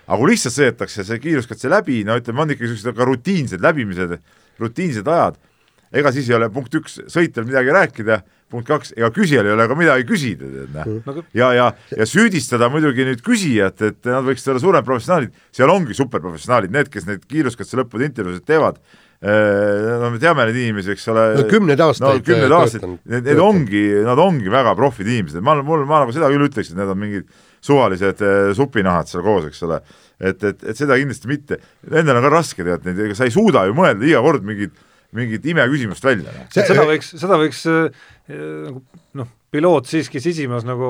[0.06, 4.16] aga kui lihtsalt sõidetakse see kiiruskatse läbi, no ütleme, on ikkagi niisugused ka rutiinsed läbimised,
[4.62, 5.38] rutiinsed ajad,
[5.94, 8.22] ega siis ei ole punkt üks, sõitjal midagi rääkida,
[8.52, 10.96] punkt kaks, ega küsijal ei ole ka midagi küsida, tead näe.
[11.02, 11.22] Mm.
[11.38, 15.96] ja, ja, ja süüdistada muidugi nüüd küsijat, et nad võiksid olla suuremad professionaalid, seal ongi
[15.98, 18.80] superprofessionaalid, need, kes neid kiiruskatse lõppude intervjuusid teevad
[19.22, 21.24] Äh, no me teame neid inimesi, eks ole.
[21.38, 22.24] no kümneid aastaid no,.
[22.26, 26.26] kümneid aastaid, need, need ongi, nad ongi väga profid inimesed, ma, mul, ma nagu seda
[26.32, 27.28] küll ütleks, et need on mingid
[27.62, 29.78] suvalised äh, supinahad seal koos, eks ole.
[30.18, 31.60] et, et, et seda kindlasti mitte,
[31.94, 34.74] nendel on ka raske tead, neid, ega sa ei suuda ju mõelda iga kord mingit,
[35.14, 36.34] mingit imeküsimust välja.
[36.34, 36.50] Noh.
[36.58, 38.82] seda võiks, seda võiks äh, nagu
[39.18, 40.88] noh, piloot siiski sisimas nagu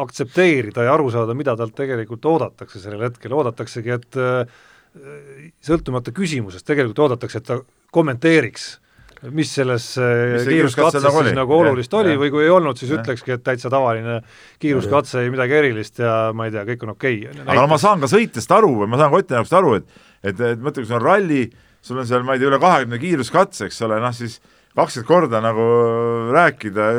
[0.00, 4.60] aktsepteerida ja aru saada, mida talt tegelikult oodatakse sellel hetkel, oodataksegi, et äh,
[5.64, 7.58] sõltumata küsimusest tegelikult oodatakse, et ta
[7.94, 8.68] kommenteeriks,
[9.36, 12.20] mis selles äh, kiiruskatses nagu siis nagu olulist ja, oli ja.
[12.22, 13.00] või kui ei olnud, siis ja.
[13.00, 14.20] ütlekski, et täitsa tavaline
[14.62, 17.42] kiiruskatse, ei midagi erilist ja ma ei tea, kõik on okei okay..
[17.44, 20.40] aga no ma saan ka sõitjast aru või ma saan Koti jaoks aru, et et,
[20.40, 21.44] et mõtle, kui sul on ralli,
[21.84, 24.38] sul on seal, ma ei tea, üle kahekümne kiiruskatse, eks ole, noh siis
[24.76, 25.66] kakskümmend korda nagu
[26.34, 26.92] rääkida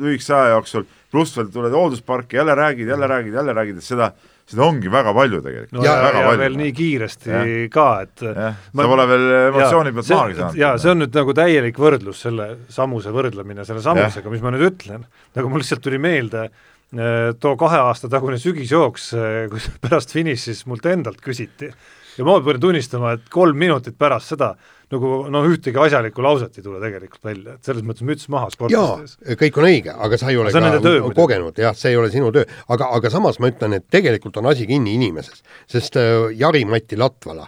[0.00, 4.12] lühikese aja jooksul, pluss veel tuled hooldusparki, jälle räägid, jälle räägid, jälle räägid, et seda
[4.48, 5.84] seda ongi väga palju tegelikult no.
[5.84, 6.40] ja, ja, ja palju.
[6.40, 7.42] veel nii kiiresti ja.
[7.72, 10.60] ka, et jah, sa pole veel emotsiooni pealt maagi saanud.
[10.62, 14.64] jaa, see on nüüd nagu täielik võrdlus, selle Samuse võrdlemine selle Samusega, mis ma nüüd
[14.70, 15.04] ütlen,
[15.36, 20.64] nagu mul lihtsalt tuli meelde eh, too kahe aasta tagune sügisjooks, eh, kus pärast finišis
[20.70, 21.70] mult endalt küsiti.
[22.18, 24.54] Ja ma pean tunnistama, et kolm minutit pärast seda
[24.88, 29.18] nagu noh, ühtegi asjalikku lauset ei tule tegelikult välja, et selles mõttes müts maha sportlastes.
[29.38, 32.32] kõik on õige, aga sa ei ole ka töö, kogenud, jah, see ei ole sinu
[32.34, 36.98] töö, aga, aga samas ma ütlen, et tegelikult on asi kinni inimeses, sest äh, Jari-Mati
[36.98, 37.46] Latvala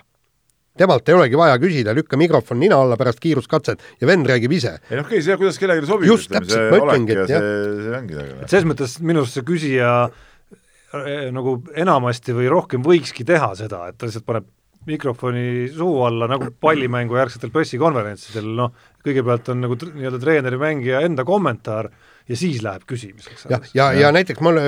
[0.81, 4.77] temalt ei olegi vaja küsida, lükka mikrofon nina alla pärast kiiruskatset ja vend räägib ise.
[4.91, 6.09] ei noh, okei, see, kuidas kellelegi sobib.
[6.09, 7.47] just, täpselt, ma ütlengi, et jah.
[7.81, 12.87] see ongi nagu et selles mõttes minu arust see küsija äh, nagu enamasti või rohkem
[12.87, 14.49] võikski teha seda, et ta lihtsalt paneb
[14.89, 18.73] mikrofoni suu alla, nagu pallimängu järgsetel pressikonverentsidel, noh,
[19.05, 21.91] kõigepealt on nagu nii-öelda treeneri, mängija enda kommentaar
[22.29, 23.45] ja siis läheb küsimiseks.
[23.51, 24.61] ja, ja, ja, ja näiteks mul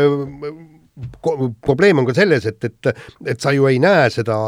[1.65, 4.39] probleem on ka selles, et, et, et sa ju ei näe seda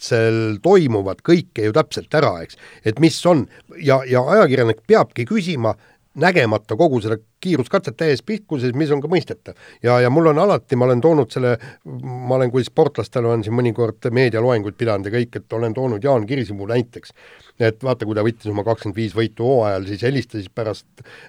[0.00, 2.56] kiiruskatsel toimuvat kõike ju täpselt ära, eks.
[2.84, 3.46] et mis on
[3.82, 5.74] ja, ja ajakirjanik peabki küsima
[6.14, 9.54] nägemata kogu seda kiiruskatset täies pihkuses, mis on ka mõistetav.
[9.82, 13.54] ja, ja mul on alati, ma olen toonud selle, ma olen, kui sportlastele olen siin
[13.54, 17.12] mõnikord meedialoenguid pidanud ja kõik, et olen toonud Jaan Kirsipuu näiteks.
[17.60, 20.86] et vaata, kui ta võttis oma kakskümmend viis võitu hooajal, siis helistas pärast,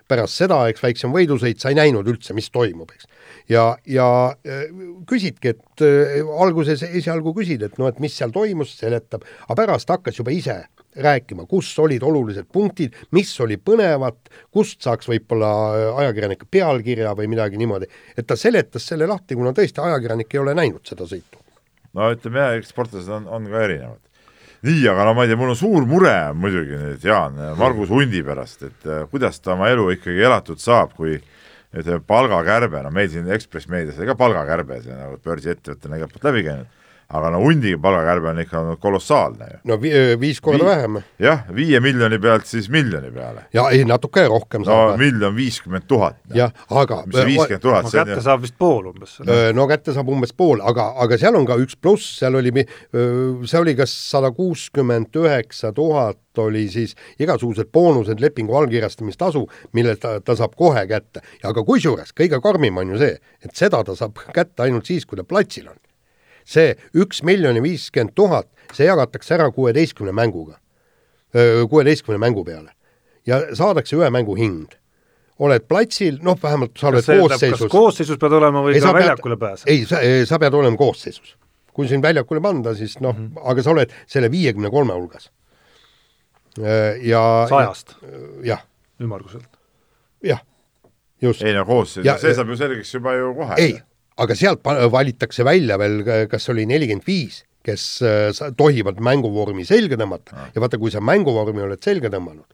[0.07, 3.05] pärast seda, eks, väiksem võidusõit, sa ei näinud üldse, mis toimub, eks.
[3.51, 4.07] Ja, ja
[4.45, 4.67] äh,
[5.09, 9.91] küsidki, et äh, alguses esialgu küsid, et noh, et mis seal toimus, seletab, aga pärast
[9.91, 10.61] hakkas juba ise
[11.01, 17.31] rääkima, kus olid olulised punktid, mis oli põnevat, kust saaks võib-olla äh, ajakirjanik pealkirja või
[17.31, 21.41] midagi niimoodi, et ta seletas selle lahti, kuna tõesti ajakirjanik ei ole näinud seda sõitu.
[21.97, 23.99] no ütleme jah, eks sportlased on, on ka erinevad.
[24.67, 28.23] nii, aga no ma ei tea, mul on suur mure muidugi nüüd Jaan, Margus Hundi
[28.23, 31.19] pärast, et äh, kuidas ta oma elu ikkagi elatud saab, kui
[31.71, 36.29] ütleme, palgakärbe, no meil siin Ekspress meedias oli ka palgakärbe, see nagu börsiettevõttena igalt poolt
[36.29, 36.80] läbi käinud
[37.11, 39.59] aga no hundi palgakärbe on ikka olnud kolossaalne ju.
[39.71, 40.99] no vi viis korda Vi vähem.
[41.19, 43.45] jah, viie miljoni pealt siis miljoni peale.
[43.53, 44.93] ja ei, natuke rohkem saab.
[44.93, 46.19] no miljon viiskümmend tuhat.
[46.35, 49.17] jah, aga mis see viiskümmend tuhat no kätte saab vist pool umbes.
[49.53, 53.59] no kätte saab umbes pool, aga, aga seal on ka üks pluss, seal oli, see
[53.59, 59.43] oli kas sada kuuskümmend üheksa tuhat oli siis igasugused boonused, lepingu allkirjastamistasu,
[59.75, 61.19] mille ta, ta saab kohe kätte.
[61.43, 65.19] aga kusjuures kõige karmim on ju see, et seda ta saab kätte ainult siis, kui
[65.19, 65.75] ta platsil on
[66.45, 70.57] see üks miljon ja viiskümmend tuhat, see jagatakse ära kuueteistkümne mänguga,
[71.33, 72.75] kuueteistkümne mängu peale
[73.25, 74.77] ja saadakse ühe mängu hind.
[75.41, 77.69] oled platsil, noh, vähemalt sa oled koosseisus.
[77.71, 79.69] koosseisus pead olema või ei, ka väljakule pääsed?
[79.71, 81.35] ei, sa, sa pead olema koosseisus.
[81.73, 83.49] kui sind väljakule panda, siis noh mm, -hmm.
[83.51, 85.31] aga sa oled selle viiekümne kolme hulgas.
[87.01, 87.95] ja sajast?
[88.43, 88.65] jah.
[89.01, 89.49] ümmarguselt?
[90.23, 90.43] jah,
[91.21, 91.41] just.
[91.41, 93.55] ei no koosseis, see saab ju selgeks juba ju kohe.
[93.57, 93.79] ei
[94.17, 100.35] aga sealt valitakse välja veel, kas oli nelikümmend viis, kes äh, tohivad mänguvormi selga tõmmata
[100.35, 100.49] ja.
[100.55, 102.47] ja vaata, kui sa mänguvormi oled selga tõmmanud,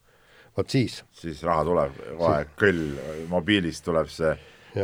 [0.58, 0.99] vot siis.
[1.16, 2.84] siis raha tuleb kohe, kõll,
[3.32, 4.36] mobiilist tuleb see.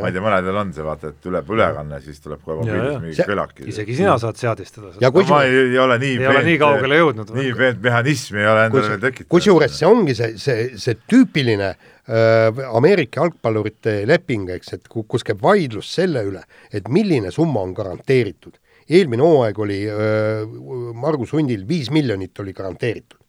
[0.02, 3.26] Ma ei tea, mõnedel on see vaata, et tuleb ülekanne, siis tuleb kohe mobiilis mingi
[3.28, 3.66] kõlaki.
[3.72, 5.10] isegi sina saad seadistada seda.
[5.10, 7.32] No, ma ei, ei ole nii ei ole nii kaugele jõudnud.
[7.38, 9.30] nii peent mehhanismi ei ole endale veel tekitanud.
[9.36, 15.42] kusjuures see ongi see, see, see tüüpiline äh, Ameerika jalgpallurite leping, eks, et kus käib
[15.44, 18.56] vaidlus selle üle, et milline summa on garanteeritud.
[18.88, 20.48] eelmine hooaeg oli äh,
[20.94, 23.20] Margus Hundil viis miljonit oli garanteeritud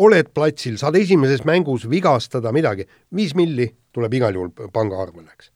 [0.00, 2.86] oled platsil, saad esimeses mängus vigastada midagi,
[3.16, 5.50] viis milli tuleb igal juhul pangaarvele, eks.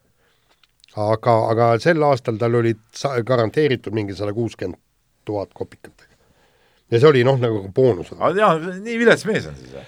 [0.95, 2.81] Aga, aga sel aastal tal olid
[3.27, 4.79] garanteeritud mingi sada kuuskümmend
[5.25, 6.05] tuhat kopikat.
[6.91, 8.13] ja see oli noh, nagu boonus.
[8.17, 9.85] aga jaa, nii vilets mees on siis või?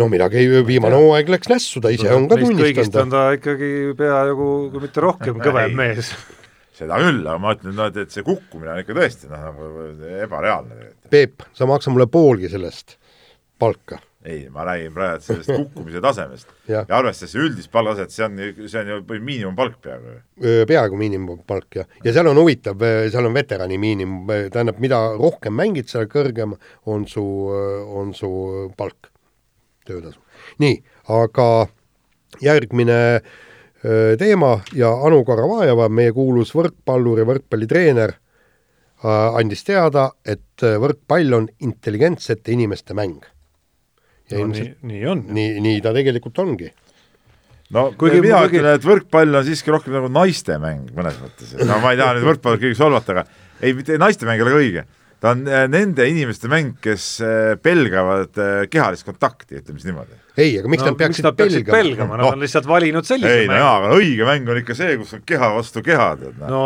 [0.00, 2.66] no midagi, viimane hooaeg läks nässu, ta ise no, on ka tunnistanud.
[2.66, 6.12] kõigist on ta ikkagi peaaegu, kui mitte rohkem, kõvem mees
[6.80, 9.72] seda küll, aga ma ütlen, no et, et see kukkumine on ikka tõesti noh, nagu
[10.24, 10.94] ebareaalne.
[11.12, 12.96] Peep, sa maksa mulle poolgi sellest
[13.60, 14.00] palka.
[14.24, 18.82] Ei, ma räägin praegu sellest kukkumise tasemest ja, ja arvestades üldist palgataset, see on, see
[18.82, 20.16] on ju miinimumpalk peaaegu.
[20.68, 25.88] peaaegu miinimumpalk jah, ja seal on huvitav, seal on veterani miinimum, tähendab, mida rohkem mängid,
[25.92, 26.56] seda kõrgem
[26.90, 27.24] on su,
[28.00, 28.32] on su
[28.76, 29.12] palk,
[29.88, 30.20] töötasu.
[30.60, 30.82] nii,
[31.16, 31.50] aga
[32.44, 33.30] järgmine äh,
[34.18, 38.12] teema ja Anu Karavajeva, meie kuulus võrkpallur ja võrkpallitreener,
[39.00, 43.24] andis teada, et võrkpall on intelligentsete inimeste mäng.
[44.36, 45.24] No ilmselt, nii, nii on.
[45.36, 46.70] nii, nii ta tegelikult ongi.
[47.70, 51.76] No kuigi mina ütlen, et võrkpall on siiski rohkem nagu naiste mäng mõnes mõttes, no
[51.82, 53.26] ma ei taha nüüd võrkpalli kõige solvata, aga
[53.62, 54.86] ei, mitte naiste mäng ei ole ka õige
[55.20, 60.16] ta on äh, nende inimeste mäng, kes äh, pelgavad äh, kehalist kontakti, ütleme siis niimoodi.
[60.40, 61.74] ei, aga miks no, nad peaksid nad pelgama?
[61.74, 62.30] pelgama, nad no.
[62.32, 63.52] on lihtsalt valinud sellise ei, mängu.
[63.52, 66.38] ei no jaa, aga õige mäng on ikka see, kus on keha vastu keha, tead.
[66.48, 66.62] no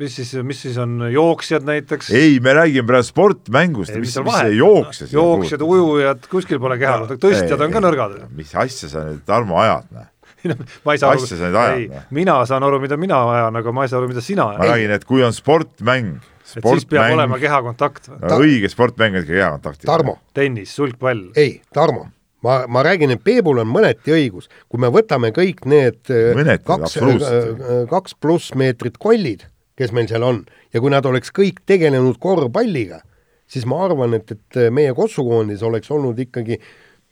[0.00, 2.12] mis siis, mis siis on jooksjad näiteks?
[2.16, 6.80] ei, me räägime praegu sportmängust, mis, mis, mis see jooksja no, jooksjad, ujujad, kuskil pole
[6.80, 8.16] keha, tõstjad on ka nõrgad.
[8.38, 10.14] mis asja sa nüüd, Tarmo, ajad, noh
[10.86, 11.26] ma ei saa aru,
[11.74, 14.68] ei, mina saan aru, mida mina ajan, aga ma ei saa aru, mida sina ma
[14.70, 16.20] räägin, et kui on sportmäng
[16.56, 18.38] et siis peab olema kehakontakt või no,?
[18.44, 19.84] õige sportmäng on ikka kehakontakt.
[19.88, 20.18] Tarmo.
[20.36, 21.28] tennis, sulgpall.
[21.36, 22.06] ei, Tarmo,
[22.46, 26.64] ma, ma räägin, et Peebul on mõneti õigus, kui me võtame kõik need äh, mõneti,
[26.68, 29.44] kaks, äh, äh, kaks pluss meetrit kollid,
[29.78, 30.44] kes meil seal on,
[30.74, 33.02] ja kui nad oleks kõik tegelenud korvpalliga,
[33.48, 36.58] siis ma arvan, et, et meie kossukoondis oleks olnud ikkagi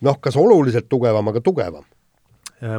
[0.07, 1.85] noh, kas oluliselt tugevam, aga tugevam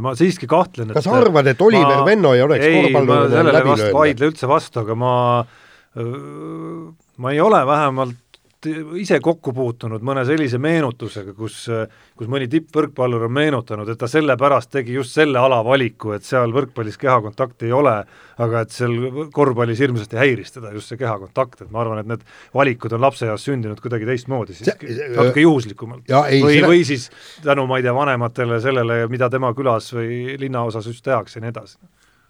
[0.01, 2.05] ma siiski kahtlen, et kas sa arvad, et Oliver ma...
[2.07, 3.93] Venno ei oleks korvpalli läbi löönud?
[3.93, 5.11] vaidle üldse vastu, aga ma
[5.97, 8.27] ma ei ole vähemalt
[8.97, 11.59] ise kokku puutunud mõne sellise meenutusega, kus,
[12.17, 16.53] kus mõni tippvõrkpallur on meenutanud, et ta sellepärast tegi just selle ala valiku, et seal
[16.55, 17.93] võrkpallis kehakontakti ei ole,
[18.43, 18.95] aga et seal
[19.33, 22.25] korvpallis hirmsasti häiris teda just see kehakontakt, et ma arvan, et need
[22.57, 26.07] valikud on lapseeas sündinud kuidagi teistmoodi siiski, natuke juhuslikumalt.
[26.09, 27.09] või selle..., või siis
[27.45, 31.53] tänu, ma ei tea, vanematele sellele, mida tema külas või linnaosas just tehakse ja nii
[31.53, 31.77] edasi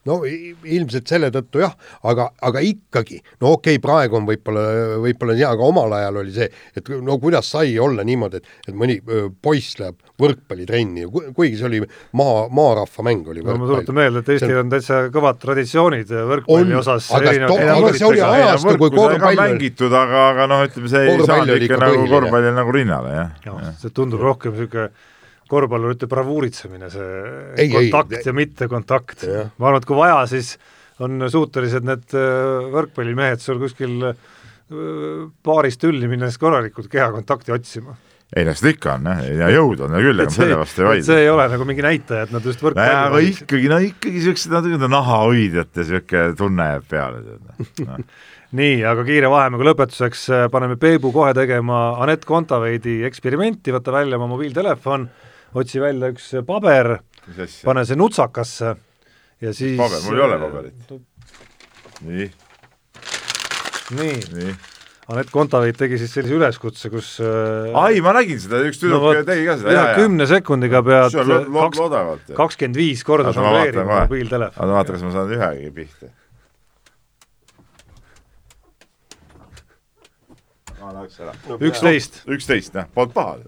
[0.08, 1.74] no ilmselt selle tõttu jah,
[2.08, 4.66] aga, aga ikkagi, no okei okay,, praegu on võib-olla,
[5.04, 6.48] võib-olla hea, aga omal ajal oli see,
[6.78, 9.00] et no kuidas sai olla niimoodi, et, et mõni
[9.44, 11.06] poiss läheb võrkpallitrenni,
[11.36, 11.82] kuigi see oli
[12.18, 13.60] maa, maarahva mäng oli võrkpall.
[13.60, 17.12] no ma tuletan meelde, et Eestil on täitsa kõvad traditsioonid võrkpalli on, osas.
[17.18, 21.28] aga, to, aga see oli ajastu, kui korvpall mängitud, aga, aga noh, ütleme see ei
[21.28, 23.76] saanud ikka nagu korvpallil nagu rinnale, jah ja,.
[23.84, 24.90] see tundub rohkem niisugune
[25.50, 27.12] korvpallurite bravuuritsemine, see
[27.64, 29.28] ei, kontakt ei, ja mittekontakt.
[29.58, 30.56] ma arvan, et kui vaja, siis
[31.04, 34.28] on suutelised need äh, võrkpallimehed sul kuskil äh,
[35.46, 37.96] baaris tülli minnes korralikult kehakontakti otsima.
[38.36, 40.88] Ei no seda ikka on jah, ja jõud on küll, ega ma selle vastu ei
[40.90, 41.04] vaidle.
[41.08, 44.18] see ei ole nagu mingi näitaja, et nad just võrkpalli no, aga ikkagi, no ikkagi
[44.18, 47.96] niisugused natuke nahahoidjate niisugune tunne jääb peale no..
[48.60, 54.20] nii, aga kiire vahemängu lõpetuseks äh, paneme Peebu kohe tegema Anett Kontaveidi eksperimenti, võta välja
[54.20, 55.08] oma mobiiltelefon
[55.56, 56.98] otsi välja üks paber,
[57.64, 58.74] pane see nutsakasse
[59.42, 60.98] ja siis paber, mul ei ole paberit.
[62.08, 62.32] nii.
[64.00, 64.58] nii, nii..
[65.08, 69.24] Anett Kontaveit tegi siis sellise üleskutse, kus äh, ai, ma nägin seda, üks tüdruk no,
[69.28, 69.72] tegi ka seda.
[69.72, 71.16] ühe kümne sekundiga pead
[72.36, 74.60] kakskümmend viis korda žongleerima mobiiltelefoni.
[74.60, 76.12] oota, vaata, kas ma saan ühegi pihta.
[81.72, 82.22] üksteist.
[82.28, 83.40] üksteist, jah, polnud paha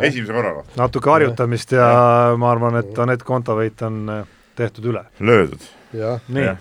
[0.00, 0.64] esimese korraga.
[0.76, 4.24] natuke harjutamist ja, ja ma arvan, et Anett Kontaveit on äh,
[4.56, 5.04] tehtud üle.
[5.20, 5.68] löödud.
[6.28, 6.56] nii ja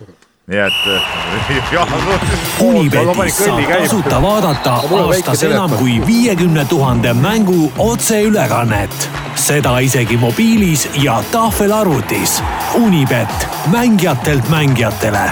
[0.52, 9.10] nii et äh, Unibetis saab tasuta vaadata aastas enam kui viiekümne tuhande mängu otseülekannet.
[9.36, 12.44] seda isegi mobiilis ja tahvelarvutis.
[12.76, 15.32] Unibet, mängijatelt mängijatele.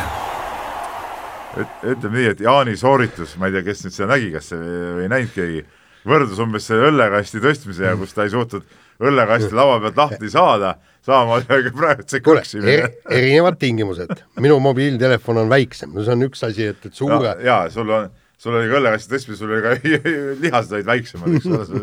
[1.84, 5.34] ütleme nii, et Jaani sooritus, ma ei tea, kes nüüd seda nägi, kas ei näinud
[5.36, 5.66] keegi
[6.08, 8.64] võrdlus umbes selle õllekasti tõstmisega, kus ta ei suutnud
[9.00, 10.70] õllekasti laua pealt lahti saada,
[11.06, 12.88] samamoodi praegu see kõksimine er,.
[13.16, 14.12] erinevad tingimused,
[14.44, 17.32] minu mobiiltelefon on väiksem, no see on üks asi, et, et suure.
[17.46, 18.04] ja sul on,
[18.40, 19.70] sul oli ka õllekasti tõstmine, sul oli ka
[20.44, 21.64] lihased olid väiksemad, eks ole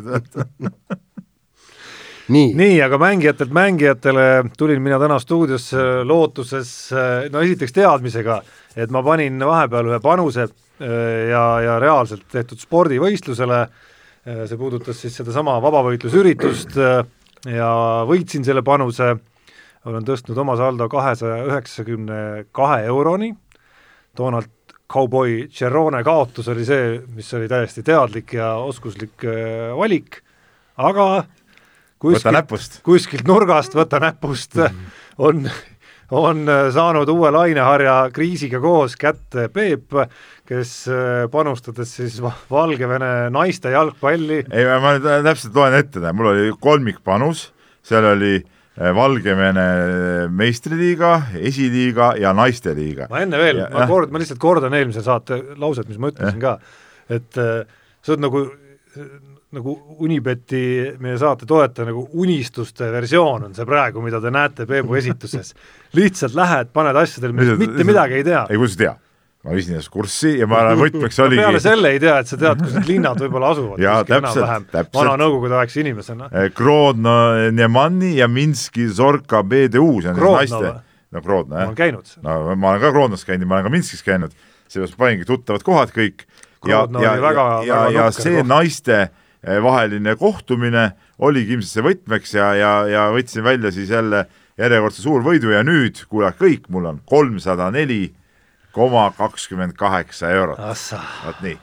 [2.34, 4.26] nii, nii, aga mängijatelt mängijatele
[4.58, 6.70] tulin mina täna stuudiosse lootuses,
[7.32, 8.34] no esiteks teadmisega,
[8.76, 10.50] et ma panin vahepeal ühe panuse äh,
[11.30, 13.60] ja, ja reaalselt tehtud spordivõistlusele
[14.26, 16.76] see puudutas siis sedasama vabavõitlusüritust
[17.46, 17.70] ja
[18.08, 19.12] võitsin selle panuse,
[19.86, 22.18] olen tõstnud oma saldo kahesaja üheksakümne
[22.56, 23.30] kahe euroni,
[24.18, 24.50] toonalt
[24.90, 29.22] kauboi Cerrone kaotus oli see, mis oli täiesti teadlik ja oskuslik
[29.78, 30.20] valik,
[30.76, 31.06] aga
[32.02, 34.58] kuskilt, kuskilt nurgast, võta näpust.
[34.58, 34.92] -hmm.
[35.28, 35.48] on
[36.10, 39.90] on saanud uue laineharja kriisiga koos kätte Peep,
[40.46, 40.72] kes
[41.32, 42.18] panustades siis
[42.50, 47.48] Valgevene naiste jalgpalli ei, ma täpselt loen ette, mul oli kolmikpanus,
[47.86, 48.38] seal oli
[48.76, 49.66] Valgevene
[50.36, 53.06] meistriliiga, esiliiga ja naisteliiga.
[53.10, 56.58] ma enne veel, ma kord, ma lihtsalt kordan eelmise saate lauset, mis ma ütlesin ka,
[57.08, 58.44] et see on nagu
[59.56, 59.72] nagu
[60.02, 60.62] Unibeti,
[61.00, 65.54] meie saate toetaja nagu unistuste versioon on see praegu, mida te näete Peebu esituses.
[65.96, 68.46] lihtsalt lähed, paned asjadele, mitte midagi ei tea.
[68.50, 68.94] ei, kuidas ei tea?
[69.46, 72.62] Ma viisin ennast kurssi ja ma võtmeks oligi peale selle ei tea, et sa tead,
[72.64, 73.82] kus need linnad võib-olla asuvad.
[73.82, 74.96] jaa, täpselt, täpselt.
[74.98, 76.30] vana nõukogudeaegse inimesena.
[76.32, 77.18] Eh, Grodno,
[77.54, 80.74] Nemani ja Minski, Zorka, BDU, see on Grodno, siis naiste
[81.16, 81.62] no Grodno, jah.
[81.62, 82.24] ma olen käinud seal.
[82.26, 84.34] no ma olen ka Grodnos käinud ja ma olen ka Minskis käinud,
[84.66, 86.26] seepärast paningi tuttavad kohad kõik.
[86.66, 88.50] ja, ja, ja, ja, ja see koht.
[88.50, 89.06] naiste
[89.46, 90.88] Eh, vaheline kohtumine
[91.22, 94.24] oligi ilmselt see võtmeks ja, ja, ja võtsin välja siis jälle
[94.58, 98.08] järjekordse suurvõidu ja nüüd, kuulake kõik, mul on kolmsada neli
[98.76, 100.58] koma kakskümmend kaheksa eurot.
[101.26, 101.58] vot nii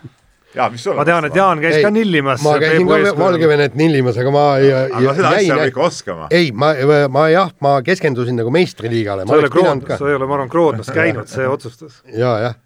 [0.53, 2.41] jaa, mis sul ma tean, et Jaan käis ei, ka nillimas.
[2.45, 6.27] ma käisin ka Valgevenet nillimas, aga ma aga seda asja peab ikka oskama.
[6.33, 6.71] ei, ma,
[7.13, 9.27] ma jah, ma keskendusin nagu meistriliigale.
[9.27, 12.01] sa ei ole Kroon-, sa ei ole, ma arvan, Kroodnas käinud, see otsustas.
[12.09, 12.57] jaa, jah,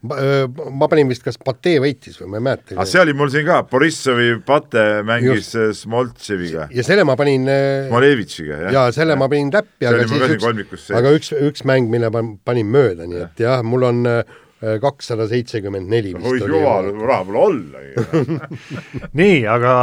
[0.72, 2.76] ma panin vist, kas Patee võitis või ma ei mäleta.
[2.78, 5.54] aga see oli mul siin ka, Borissovi Pate mängis.
[5.78, 6.68] Smoltševiga.
[6.74, 7.48] ja selle ma panin
[7.88, 8.76] Smolevitšiga, jah.
[8.80, 12.68] jaa, selle ma panin täppi, aga siis üks, aga üks, üks mäng, mille ma panin
[12.74, 14.38] mööda, nii et jah, mul on äh,
[14.82, 18.54] kakssada seitsekümmend neli vist oi jumal, raha pole ollagi
[19.22, 19.74] nii, aga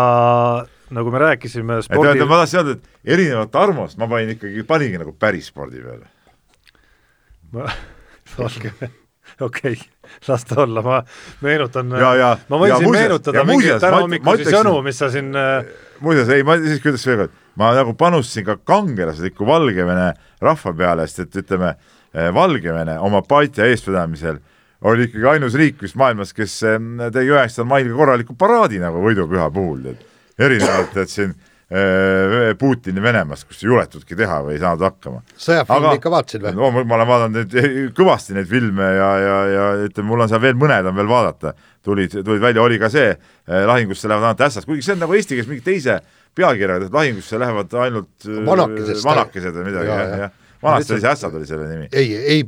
[0.94, 5.14] nagu me rääkisime spordi ma tahtsin öelda, et erinevalt Tarmost ma panin ikkagi, paningi nagu
[5.18, 6.10] päris spordi peale.
[7.54, 7.70] ma,
[9.46, 9.78] okei
[10.28, 11.00] las ta olla, ma
[11.44, 15.68] meenutan, ma võin siin meenutada mingeid tänahommikusi sõnu, mis sa siin äh,
[16.04, 20.10] muuseas, ei, ma siiski ütleks veel kord, ma nagu panustasin ka kangelaslikku Valgevene
[20.42, 21.76] rahva peale, sest et ütleme,
[22.10, 24.42] äh, Valgevene oma Baltia eestvedamisel
[24.84, 26.58] oli ikkagi ainus riik vist maailmas, kes
[27.14, 33.46] tegi üheksandal mail korraliku paraadi nagu võidupüha puhul, et erinevalt, et siin äh, Putini Venemaast,
[33.48, 35.22] kus ei juletudki teha või ei saanud hakkama.
[35.46, 36.54] sõjafilmi ikka vaatasid või?
[36.58, 40.32] no ma olen vaadanud neid eh, kõvasti neid filme ja, ja, ja ütleme, mul on
[40.32, 41.54] seal veel mõned on veel vaadata,
[41.84, 45.16] tulid, tulid välja, oli ka see, eh, lahingusse lähevad ainult ässad, kuigi see on nagu
[45.16, 45.98] eesti keeles mingi teise
[46.36, 51.10] pealkirjaga, et lahingusse lähevad ainult eh, vanakesed, vanakesed või midagi, jah, jah vanasti oli see
[51.10, 51.88] Ässad oli selle nimi.
[51.92, 52.44] ei, ei,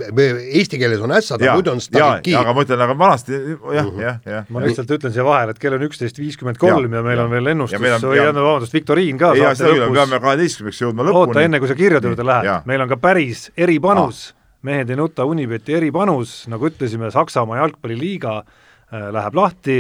[0.61, 2.35] eesti keeles on Ässad, aga muidu on Staviki.
[2.39, 4.01] aga ma ütlen, aga vanasti jah, mhm.
[4.03, 4.47] jah, jah.
[4.53, 7.53] ma lihtsalt ütlen siia vahele, et kell on üksteist viiskümmend kolm ja meil on veel
[7.53, 9.85] ennustus või tähendab, vabandust, viktoriin ka saate lõpus.
[9.85, 11.35] me peame kaheteistkümneks jõudma lõpuni.
[11.35, 14.99] oota, enne kui sa kirjade juurde lähed, meil on ka päris eripanus ah., mehed ei
[14.99, 19.79] nuta Unibeti eripanus, nagu ütlesime, Saksamaa jalgpalliliiga äh, läheb lahti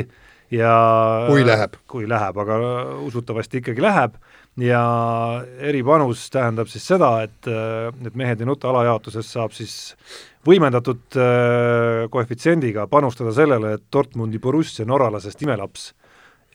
[0.55, 0.72] ja
[1.26, 1.80] kui läheb.
[1.91, 2.59] kui läheb, aga
[3.07, 4.14] usutavasti ikkagi läheb
[4.61, 4.83] ja
[5.61, 9.95] eripanus tähendab siis seda, et, et mehed ei nuta alajaotuses saab siis
[10.47, 15.91] võimendatud äh, koefitsiendiga panustada sellele, et Dortmundi Borussia norralasest imelaps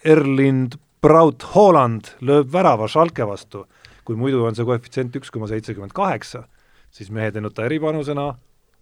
[0.06, 3.68] Erlind Braut Haaland lööb värava Schalke vastu.
[4.02, 6.48] kui muidu on see koefitsient üks koma seitsekümmend kaheksa,
[6.90, 8.32] siis mehed ei nuta eripanusena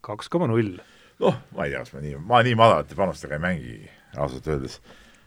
[0.02, 0.80] kaks koma null.
[1.20, 3.80] noh, ma ei tea, kas ma nii, ma nii madalate panustega ei mängi,
[4.16, 4.80] ausalt öeldes.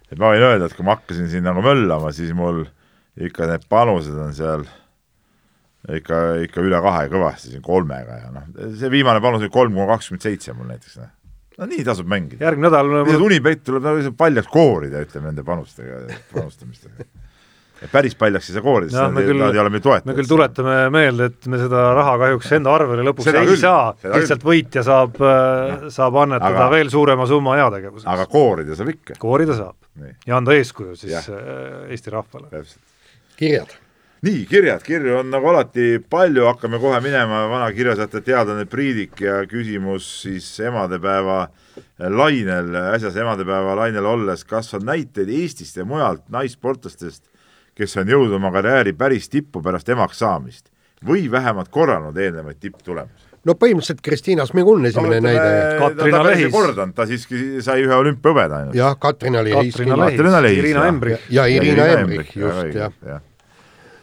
[0.08, 2.72] et ma võin öelda, et kui ma hakkasin siin nagu möllama, siis mul äh,
[3.20, 4.64] ikka need panused on seal
[5.90, 8.46] ikka, ikka üle kahe kõvasti siin kolmega ja noh,
[8.78, 11.10] see viimane panus oli kolm koma kakskümmend seitse mul näiteks, noh.
[11.58, 12.44] no nii tasub mängida.
[12.44, 17.10] järgmine nädal lihtsalt Unibet tuleb nagu paljaks koorida, ütleme, nende panustega, panustamistega
[17.90, 20.06] päris paljaks ei saa koorida, sest nad, nad ei ole meil toetajad.
[20.06, 23.58] me küll tuletame meelde, et me seda raha kahjuks enda arvele lõpuks seda ei küll,
[23.58, 28.06] saa, lihtsalt võitja saab, äh, saab annetada aga, veel suurema summa heategevuseks.
[28.14, 29.18] aga koorida saab ikka.
[29.18, 29.74] koorida saab.
[30.28, 31.26] ja anda eeskuju siis ja.
[31.34, 32.46] Äh, Eesti rahvale.
[32.54, 32.91] täpselt
[33.36, 33.72] kirjad.
[34.22, 39.40] nii, kirjad, kirju on nagu alati palju, hakkame kohe minema, vana kirjasaate teadlane Priidik ja
[39.50, 41.48] küsimus siis emadepäeva
[41.98, 47.26] lainel, äsjase emadepäeva lainel olles, kas on näiteid Eestist ja mujalt naissportlastest,
[47.74, 50.70] kes on jõudnud oma karjääri päris tippu pärast emaks saamist
[51.06, 53.31] või vähemalt korranud eelnevaid tipptulemusi?
[53.48, 55.50] No põhimõtteliselt Kristiina Smigun esimene no, näide.
[55.80, 56.52] Katrina Lehis.
[56.54, 58.78] kordanud, ta siiski sai ühe olümpiahõbeda ainult.
[58.78, 59.76] jah, Katrina Lehis.
[59.76, 61.28] Katrina Lehis, Irina Embrich.
[61.30, 63.20] ja Irina Embrich, just, jah ja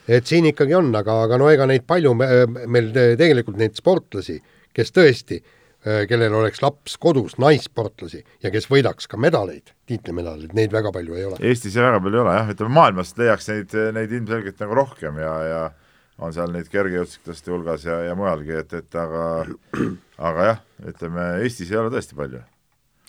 [0.10, 4.40] et siin ikkagi on, aga, aga no ega neid palju, meil tegelikult neid sportlasi,
[4.76, 10.74] kes tõesti äh, kellel oleks laps kodus, naissportlasi ja kes võidaks ka medaleid, tiitlimedaleid, neid
[10.74, 11.42] väga palju ei ole.
[11.46, 15.36] Eestis väga palju ei ole jah, ütleme maailmas leiaks neid, neid ilmselgelt nagu rohkem ja,
[15.46, 15.62] ja
[16.20, 19.26] on seal neid kergejõustiklaste hulgas ja, ja mujalgi, et, et aga
[20.30, 20.63] aga jah,
[20.93, 22.41] ütleme Eestis ei ole tõesti palju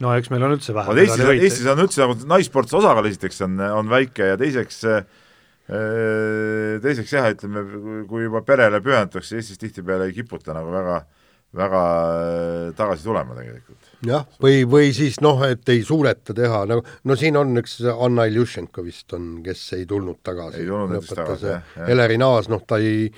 [0.00, 0.94] no eks meil on üldse vähe.
[1.02, 5.02] Eestis, Eestis on üldse nagu naissportlase osakaal esiteks on, on väike ja teiseks äh,
[6.82, 7.64] teiseks jah, ütleme,
[8.10, 11.00] kui juba perele pühendatakse, Eestis tihtipeale ei kiputa nagu väga,
[11.60, 13.79] väga äh, tagasi tulema tegelikult.
[14.06, 18.26] Jah, või, või siis noh, et ei suudeta teha, nagu no siin on üks Anna
[18.30, 20.62] Iljušenko vist on, kes ei tulnud tagasi.
[20.62, 21.94] ei tulnud näiteks tagasi, jah, jah.
[21.96, 23.08] Eleri Naas, noh, ta ei,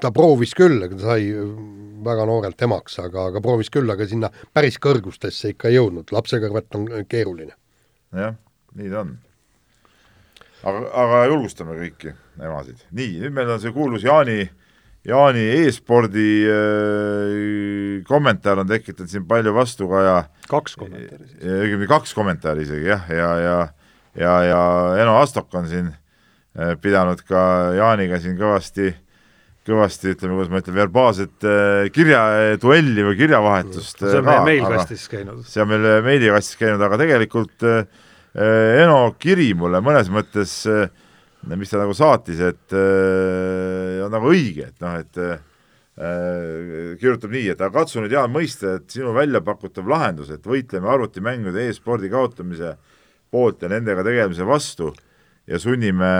[0.00, 1.30] ta proovis küll, ta sai
[2.04, 6.40] väga noorelt emaks, aga, aga proovis küll, aga sinna päris kõrgustesse ikka ei jõudnud, lapse
[6.42, 7.56] kõrvalt on keeruline.
[8.16, 8.38] jah,
[8.76, 9.18] nii ta on
[10.66, 12.84] aga, aga julgustame kõiki emasid.
[12.96, 14.42] nii, nüüd meil on see kuulus Jaani,
[15.08, 20.24] Jaani e-spordi äh, kommentaar on tekitanud siin palju vastukaja.
[20.50, 21.38] kaks kommentaari siis.
[21.40, 23.54] õigemini kaks kommentaari isegi jah, ja, ja,
[24.20, 24.60] ja, ja
[25.00, 27.40] Eno Astok on siin äh, pidanud ka
[27.78, 28.92] Jaaniga siin kõvasti
[29.70, 34.04] kõvasti, ütleme, kuidas ma ütlen, verbaalset äh, kirjaduelli või kirjavahetust.
[34.04, 35.44] see on meil meilkastis käinud.
[35.48, 37.68] see on meil meilikastis käinud, aga tegelikult
[38.30, 40.92] Eno kiri mulle mõnes mõttes, äh,
[41.48, 45.38] mis ta nagu saatis, et äh, on nagu õige, et noh, et äh,
[47.00, 50.90] kirjutab nii, et aga katsu nüüd, Jaan, mõista, et sinu välja pakutav lahendus, et võitleme
[50.92, 52.74] arvutimängude e-spordi kaotamise
[53.32, 54.90] poolt ja nendega tegelemise vastu
[55.50, 56.10] ja sunnime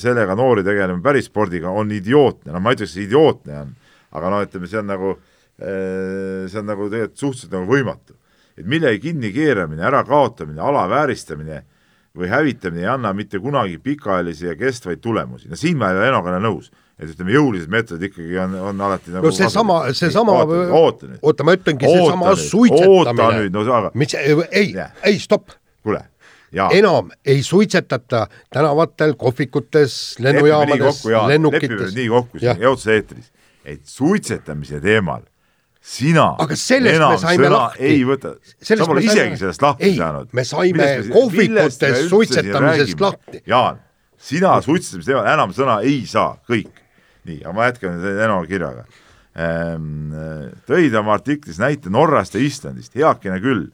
[0.00, 3.74] sellega noori tegelema päris spordiga, on idiootne, no ma ei ütleks, idiootne on,
[4.18, 5.16] aga noh, ütleme, see on nagu,
[5.58, 8.14] see on nagu tegelikult suhteliselt nagu võimatu.
[8.58, 11.60] Et millegi kinnikeeramine, ärakaotamine, alavääristamine
[12.18, 16.12] või hävitamine ei anna mitte kunagi pikaajalisi ja kestvaid tulemusi, no siin ma ei ole
[16.12, 21.06] Enoga nõus et ütleme, jõulised meetodid ikkagi on, on alati nagu no seesama, seesama oota
[21.06, 21.20] nüüd.
[21.22, 23.42] oota, ma ütlengi, seesama suitsetamine.
[23.44, 24.72] nüüd, no aga mis, ei,
[25.06, 25.54] ei, stopp.
[25.86, 26.02] kuule,
[26.74, 31.94] enam ei suitsetata tänavatel, kohvikutes, lennujaamades, lennukites.
[31.94, 33.30] nii kokku siin Jõudsa eetris,
[33.62, 35.22] et suitsetamise teemal
[35.88, 37.84] sina aga sellest me saime lahti.
[37.88, 39.40] ei võta, sa pole isegi saime...
[39.40, 40.30] sellest lahti ei, saanud.
[40.36, 43.42] me saime kohvikutes suitsetamisest lahti.
[43.48, 43.80] Jaan,
[44.30, 46.82] sina suitsetamise teemal enam sõna ei saa, kõik.
[47.28, 48.84] nii, aga ma jätkan Eno kirjaga
[49.38, 50.16] ehm,.
[50.68, 53.68] tõid oma artiklis näite Norrast ja Islandist, heakene küll.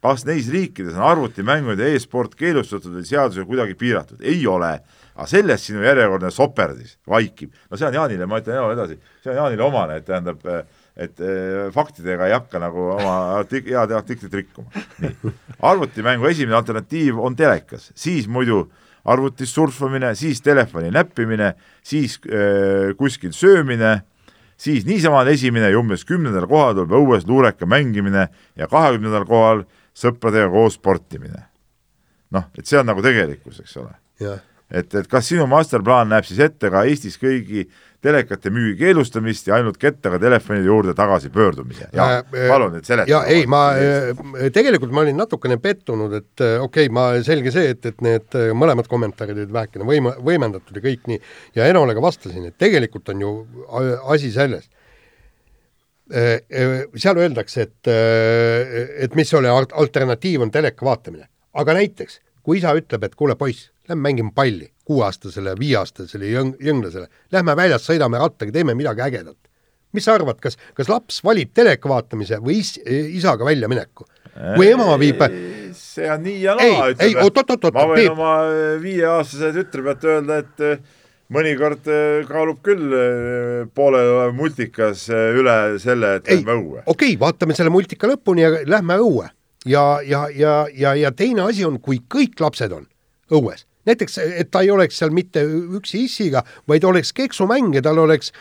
[0.00, 4.24] kas neis riikides on arvutimängude e-sport keelustatud või seadusega kuidagi piiratud?
[4.24, 4.78] ei ole
[5.18, 7.50] aga sellest sinu järjekordne soperdis vaikib.
[7.68, 10.62] no see on Jaanile, ma ütlen Enole edasi, see on Jaanile omane, et tähendab äh,
[10.98, 14.82] et äh, faktidega ei hakka nagu oma artik-, head artiklit rikkuma.
[15.04, 15.32] nii,
[15.70, 18.64] arvutimängu esimene alternatiiv on telekas, siis muidu
[19.08, 21.52] arvutis surfamine, siis telefoni näppimine,
[21.86, 24.00] siis äh, kuskil söömine,
[24.58, 28.26] siis niisama on esimene ja umbes kümnendal kohal tuleb õues luureka mängimine
[28.58, 29.64] ja kahekümnendal kohal
[29.96, 31.46] sõpradega koos sportimine.
[32.34, 33.94] noh, et see on nagu tegelikkus, eks ole.
[34.68, 39.48] et, et kas sinu masterplaan näeb siis ette ka Eestis kõigi äh, telekate müügi keelustamist
[39.48, 41.88] ja ainult kettaga telefonide juurde tagasi pöördumise.
[41.92, 43.10] ja äh, äh, palun nüüd seleta.
[43.10, 47.50] ja ei, ma äh, tegelikult ma olin natukene pettunud, et äh, okei okay,, ma, selge
[47.54, 51.18] see, et, et need äh, mõlemad kommentaarid olid vähekene võim-, võimendatud ja kõik nii,
[51.58, 53.34] ja Enole ka vastasin, et tegelikult on ju
[54.14, 54.70] asi selles
[56.14, 56.38] äh,,
[56.94, 57.92] seal öeldakse, et,
[59.08, 61.26] et mis oli alternatiiv, on teleka vaatamine.
[61.58, 67.08] aga näiteks, kui isa ütleb, et kuule poiss, lähme mängime palli kuueaastasele, viieaastasele jõng-, jõnglasele.
[67.34, 69.36] Lähme väljas, sõidame rattaga, teeme midagi ägedat.
[69.92, 74.04] mis sa arvad, kas, kas laps valib teleka vaatamise või is, isaga väljamineku?
[74.54, 75.22] kui ema viib
[75.74, 77.72] see on nii ja naa, ütleme.
[77.74, 78.12] ma võin Peep.
[78.12, 78.32] oma
[78.82, 80.82] viieaastase tütre pealt öelda, et eh,
[81.34, 86.84] mõnikord eh, kaalub küll eh, pooleliolev multikas üle selle, et lähme õue.
[86.84, 89.28] okei okay,, vaatame selle multika lõpuni ja lähme õue.
[89.66, 92.86] ja, ja, ja, ja, ja teine asi on, kui kõik lapsed on
[93.34, 95.44] õues, näiteks, et ta ei oleks seal mitte
[95.78, 98.32] üksi issiga, vaid oleks keksumäng ja tal oleks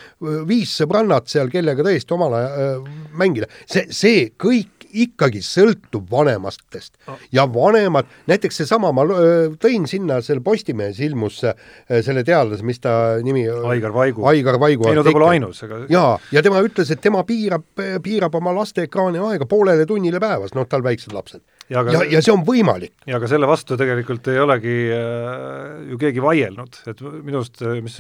[0.48, 3.50] viis sõbrannat seal, kellega tõesti omal ajal mängida.
[3.66, 6.96] see, see kõik ikkagi sõltub vanemastest
[7.36, 9.04] ja vanemad, näiteks seesama, ma
[9.60, 12.94] tõin sinna selle Postimehes ilmus selle teadlase, mis ta
[13.24, 14.26] nimi Aigar Vaigu.
[14.32, 14.88] Aigar Vaigu.
[14.88, 17.68] ei no ta pole ainus, aga jaa, ja tema ütles, et tema piirab,
[18.04, 22.22] piirab oma laste ekraani aega poolele tunnile päevas, noh, tal väiksed lapsed ja, ja, ja
[22.24, 22.94] see on võimalik.
[23.10, 27.80] ja aga selle vastu tegelikult ei olegi äh, ju keegi vaielnud, et minu arust, äh,
[27.84, 27.98] mis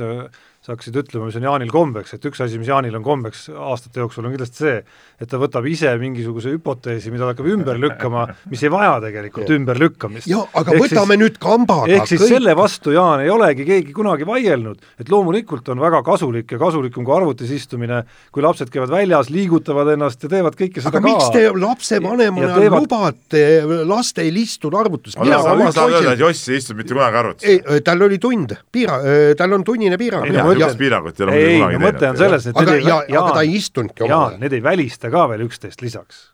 [0.67, 4.01] sa, hakkasid ütlema, mis on Jaanil kombeks, et üks asi, mis Jaanil on kombeks aastate
[4.01, 4.75] jooksul, on kindlasti see,
[5.21, 9.53] et ta võtab ise mingisuguse hüpoteesi, mida ta hakkab ümber lükkama, mis ei vaja tegelikult
[9.55, 10.27] ümberlükkamist.
[10.27, 12.33] jaa, aga ehk võtame siis, nüüd kambaga ehk siis kõik...
[12.33, 17.07] selle vastu, Jaan, ei olegi keegi kunagi vaielnud, et loomulikult on väga kasulik ja kasulikum
[17.07, 18.01] kui arvutis istumine,
[18.35, 21.07] kui lapsed käivad väljas, liigutavad ennast ja teevad kõike seda aga ka.
[21.07, 22.83] miks te lapsevanemana teevad...
[22.83, 23.45] lubate
[23.87, 25.15] lastel istuda arvutis?
[25.23, 27.49] mina samas tahan öelda, et Joss ei istunud mitte kunagi arvutis.
[27.55, 28.99] ei, tal oli tund, piira-,
[29.39, 31.85] tal on tunnine piirang niisugust piirangut ei ole muidugi kunagi teinud.
[31.87, 34.41] mõte on selles, et aga, ja, Jaan, aga ta ei istunudki omavahel.
[34.41, 36.25] Need ei välista ka veel üksteist lisaks.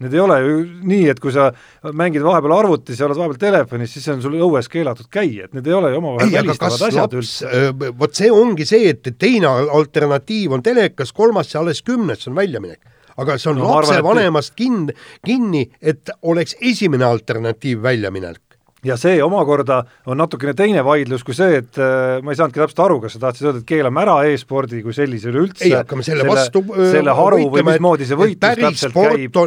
[0.00, 1.50] Need ei ole ju nii, et kui sa
[1.92, 5.66] mängid vahepeal arvutis ja oled vahepeal telefonis, siis on sul õues keelatud käia, et need
[5.68, 7.90] ei ole ju omavahel välistavad asjad laps, üldse.
[8.00, 12.80] vot see ongi see, et teine alternatiiv on telekas, kolmas ja alles kümnes on väljaminek
[13.20, 14.92] aga see on no, lapsevanemast kin-,
[15.26, 18.40] kinni, et oleks esimene alternatiiv väljaminek
[18.84, 22.82] ja see omakorda on natukene teine vaidlus kui see, et äh, ma ei saanudki täpselt
[22.86, 25.66] aru, kas sa tahtsid öelda, et keelame ära e-spordi kui sellise üleüldse.
[25.66, 26.64] ei, hakkame selle, selle vastu
[26.94, 29.42] selle haru võitlema, või mismoodi see võitlus täpselt käib.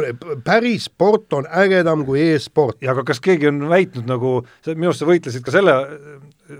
[0.46, 2.80] päris sport on ägedam kui e-sport.
[2.84, 4.36] ja aga kas keegi on väitnud nagu,
[4.70, 5.76] minu arust sa võitlesid ka selle,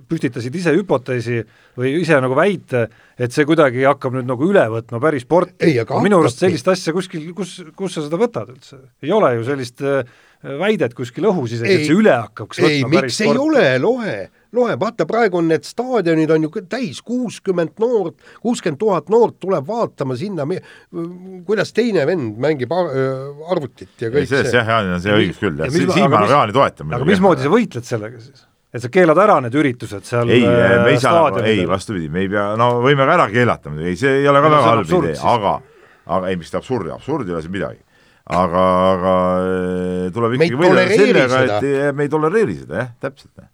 [0.09, 1.43] püstitasid ise hüpoteesi
[1.79, 2.87] või ise nagu väite,
[3.21, 5.75] et see kuidagi hakkab nüüd nagu üle võtma päris sporti.
[6.03, 8.81] minu arust sellist asja kuskil, kus, kus sa seda võtad üldse?
[9.05, 10.09] ei ole ju sellist äh,
[10.45, 13.43] väidet kuskil õhus isegi, et see üle hakkaks võtma ei, miks ei sporti.
[13.45, 14.15] ole, loe,
[14.57, 19.67] loe, vaata praegu on need staadionid on ju täis, kuuskümmend noort, kuuskümmend tuhat noort tuleb
[19.69, 20.47] vaatama sinna,
[21.49, 24.51] kuidas teine vend mängib arvutit ja kõik ei, see.
[24.53, 26.93] jah, Jaanil on see õigus küll, jah, siin ma Jaani toetan.
[26.99, 28.45] aga mismoodi sa võitled sellega siis?
[28.75, 32.31] et sa keelad ära need üritused seal ei, me ei saa, ei vastupidi, me ei
[32.33, 35.17] pea, no võime ka ära keelata muidugi, ei see ei ole ka väga halb idee,
[35.35, 35.57] aga
[36.05, 37.84] aga ei, mis ta absurd, absurd ei ole siin midagi
[38.33, 39.17] aga, aga
[39.47, 43.51] eh, tuleb ikkagi võidelda sellega, et eh, me ei tolereeri seda, jah, täpselt,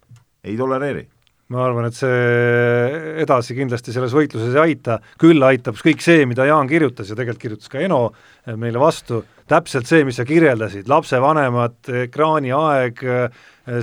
[0.47, 1.09] ei tolereeri.
[1.51, 6.47] Ma arvan, et see edasi kindlasti selles võitluses ei aita, küll aitab kõik see, mida
[6.47, 8.05] Jaan kirjutas ja tegelikult kirjutas ka Eno
[8.55, 13.03] meile vastu, täpselt see, mis sa kirjeldasid, lapsevanemad, ekraaniaeg,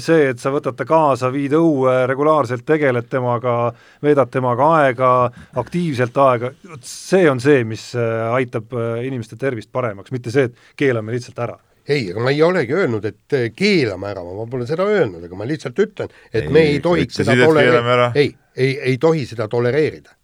[0.02, 3.72] see, et sa võtad ta kaasa, viid õue, regulaarselt tegeled temaga,
[4.04, 5.12] veedad temaga aega,
[5.60, 6.52] aktiivselt aega,
[6.86, 11.42] see on see, mis äh, aitab äh, inimeste tervist paremaks, mitte see, et keelame lihtsalt
[11.46, 11.58] ära.
[11.88, 15.40] Ei, aga ma ei olegi öelnud, et äh, keelame ära, ma pole seda öelnud, aga
[15.40, 19.48] ma lihtsalt ütlen, et ei, me ei tohiks seda tolereerida, ei, ei, ei tohi seda
[19.52, 20.16] tolereerida.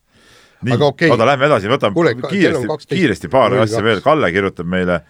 [0.63, 1.11] nii, okay.
[1.11, 5.01] oota, lähme edasi, võtame kiiresti, kiiresti paar asja veel, Kalle kirjutab meile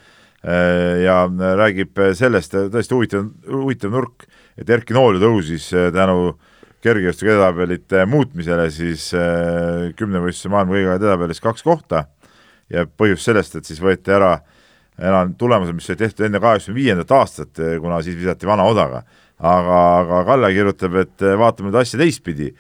[0.44, 1.18] ja
[1.56, 4.26] räägib sellest, tõesti huvitav, huvitav nurk
[4.60, 6.34] et Erki Nool tõusis äh, tänu
[6.84, 12.08] kergejõustiku edetabelite muutmisele siis äh, kümnevõistluse maailma kõige edetabelis kaks kohta.
[12.72, 14.36] Ja põhjus sellest, et siis võeti ära
[15.00, 19.04] enam tulemused, mis olid tehtud enne kaheksakümne viiendat aastat, äh, kuna siis visati vana odaga.
[19.44, 22.54] aga, aga Kalle kirjutab, et vaatame nüüd asja teistpidi,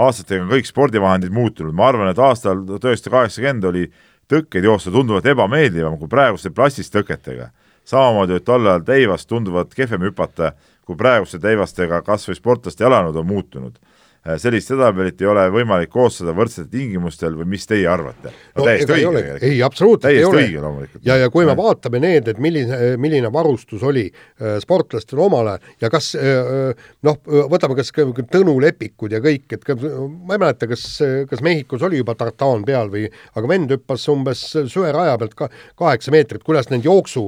[0.00, 3.82] aastatega on kõik spordivahendid muutunud, ma arvan, et aastal tuhat üheksasada kaheksakümmend oli
[4.30, 7.50] tõkkeid joosta tunduvalt ebameeldivam kui praeguste plastist tõketega.
[7.84, 10.52] samamoodi olid tol ajal teivast tunduvalt kehvem hüpata
[10.86, 13.78] kui praeguste teivastega kas või sportlaste jalanõud on muutunud
[14.20, 18.32] sellist edetabellit ei ole võimalik koostada võrdsetel tingimustel või mis teie arvate?
[18.56, 20.42] no täiesti õige ei, absoluutselt ei ole.
[20.44, 21.04] õige loomulikult.
[21.08, 25.86] ja, ja kui me vaatame need, et milline, milline varustus oli äh, sportlastel omal ajal
[25.86, 27.94] ja kas äh, noh, võtame kas
[28.30, 30.84] Tõnu Lepikud ja kõik, et ma ei mäleta, kas,
[31.30, 35.48] kas Mehhikos oli juba tartaan peal või, aga vend hüppas umbes söeraja pealt ka
[35.80, 37.26] kaheksa meetrit, kuidas need jooksu,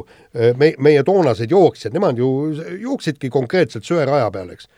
[0.61, 2.29] me, meie toonased jooksjad, nemad ju
[2.85, 4.69] jooksidki konkreetselt söeraja peal, eks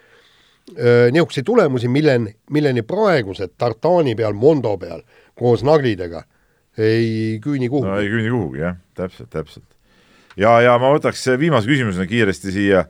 [0.75, 5.03] niisuguseid tulemusi, milleni, milleni praegused tartaani peal, Mondo peal
[5.37, 6.23] koos naglidega
[6.81, 7.89] ei küüni kuhugi.
[7.89, 9.67] no ei küüni kuhugi jah, täpselt, täpselt.
[10.41, 12.87] ja, ja ma võtaks viimase küsimusena kiiresti siia,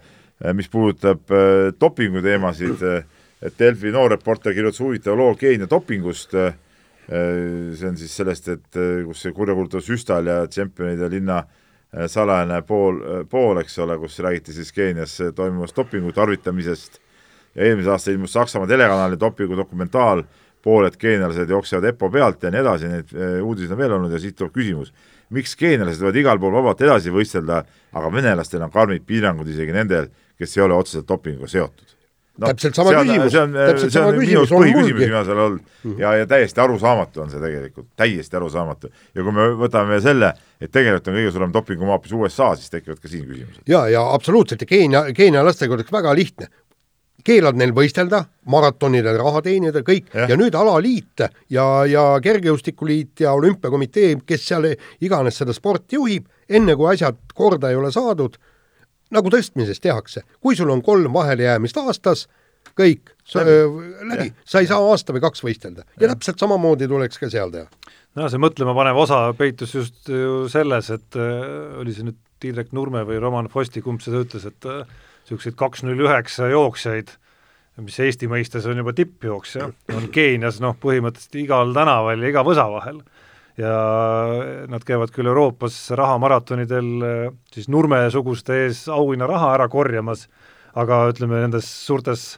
[0.55, 2.87] mis puudutab äh, dopingu teemasid,
[3.45, 6.55] et Delfi noor reporter kirjutas huvitava loo Keenia dopingust äh,,
[7.09, 12.63] see on siis sellest, et äh, kus see kurjakuulutav süstal ja tšempionide linna äh, salajane
[12.67, 17.01] pool, äh, pool, eks ole, kus räägiti siis Keenias toimuvast dopingu tarvitamisest
[17.55, 20.25] ja eelmisel aastal ilmus Saksamaa telekanali dopingu dokumentaal,
[20.65, 24.21] pooled geenialased jooksevad EPPO pealt ja nii edasi, neid eh, uudiseid on veel olnud ja
[24.23, 24.95] siit tuleb küsimus,
[25.35, 30.09] miks geenialased võivad igal pool vabalt edasi võistelda, aga venelastel on karmid piirangud isegi nendel,
[30.39, 31.95] kes ei ole otseselt dopinguga seotud
[32.39, 32.49] no,.
[32.49, 33.31] täpselt sama küsimus.
[33.33, 33.55] see on,
[33.91, 36.01] see on minu põhiküsimus viimasel ajal olnud -hmm.
[36.01, 38.91] ja, ja täiesti arusaamatu on see tegelikult, täiesti arusaamatu.
[39.15, 43.01] ja kui me võtame selle, et tegelikult on kõige suurem dopingumaa hoopis USA, siis tekivad
[43.01, 43.63] ka siin küsimused.
[43.69, 46.49] ja, ja absoluutselt ja Keenia, Keenia lastega oleks väga lihtne
[47.25, 48.23] keelad neil võistelda,
[48.53, 54.69] maratonidel raha teenida, kõik, ja nüüd alaliit ja, ja kergejõustikuliit ja olümpiakomitee, kes seal
[55.05, 58.37] iganes seda sporti juhib, enne kui asjad korda ei ole saadud,
[59.15, 62.27] nagu tõstmises tehakse, kui sul on kolm vahelejäämist aastas,
[62.77, 63.15] kõik,
[64.11, 65.87] läbi, sa ei saa aasta või kaks võistelda.
[66.01, 67.69] Ja täpselt samamoodi tuleks ka seal teha.
[68.19, 73.05] no see mõtlemapanev osa peitus just ju selles, et äh, oli see nüüd Tiidrek Nurme
[73.09, 74.67] või Roman Fosti, kumb seda ütles, et
[75.25, 77.13] niisuguseid kaks null üheksa jooksjaid,
[77.83, 82.69] mis Eesti mõistes on juba tippjooksja, on Keenias noh, põhimõtteliselt igal tänaval ja iga võsa
[82.71, 83.01] vahel
[83.59, 83.75] ja
[84.71, 90.27] nad käivad küll Euroopas rahamaratonidel äh, siis Nurme-suguste ees auhinnaraha ära korjamas,
[90.75, 92.35] aga ütleme, nendes suurtes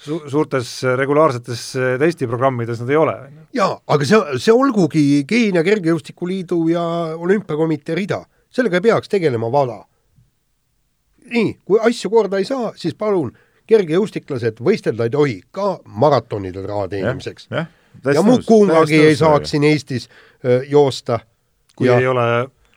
[0.00, 1.64] su-, suurtes regulaarsetes
[2.00, 3.16] testiprogrammides nad ei ole.
[3.56, 6.84] jaa, aga see, see olgugi Keenia Kergejõustikuliidu ja
[7.18, 9.82] Olümpiakomitee rida, sellega ei peaks tegelema WADA.
[11.30, 13.32] Nii, kui asju korda ei saa, siis palun,
[13.70, 17.48] kergejõustiklased võistelda ei tohi ka maratonidel raha teenimiseks.
[17.50, 17.66] ja,
[18.04, 20.08] ja, ja Mukungagi ei saaks siin Eestis
[20.44, 21.20] öö, joosta.
[21.76, 22.26] kui ja, ei ole,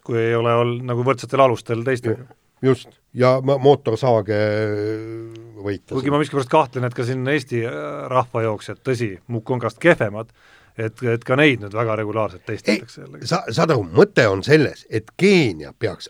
[0.04, 2.28] kui ei ole olnud nagu võrdsetel alustel teistega.
[2.62, 4.40] just, ja mootorsaage
[5.64, 5.94] võita.
[5.96, 7.64] kuigi ma miskipärast kahtlen, et ka siin Eesti
[8.14, 10.34] rahvajooksjad, tõsi, Mukungast kehvemad,
[10.78, 13.30] et, et ka neid nüüd väga regulaarselt testitakse jällegi.
[13.30, 16.10] sa, saad aru, mõte on selles, et Keenia peaks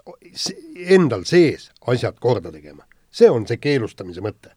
[0.76, 2.88] endal sees asjad korda tegema.
[3.12, 4.54] see on see keelustamise mõte.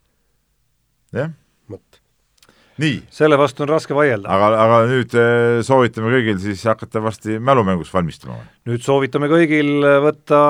[1.12, 1.32] jah.
[1.70, 2.00] vot
[2.82, 3.02] nii.
[3.10, 4.30] selle vastu on raske vaielda.
[4.30, 8.38] aga, aga nüüd eh, soovitame kõigil siis hakata varsti mälumängus valmistuma?
[8.68, 10.40] nüüd soovitame kõigil võtta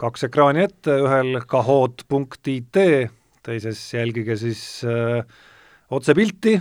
[0.00, 2.78] kaks ekraani ette, ühel kahoot.it,
[3.44, 5.20] teises jälgige siis äh,
[5.92, 6.56] otsepilti,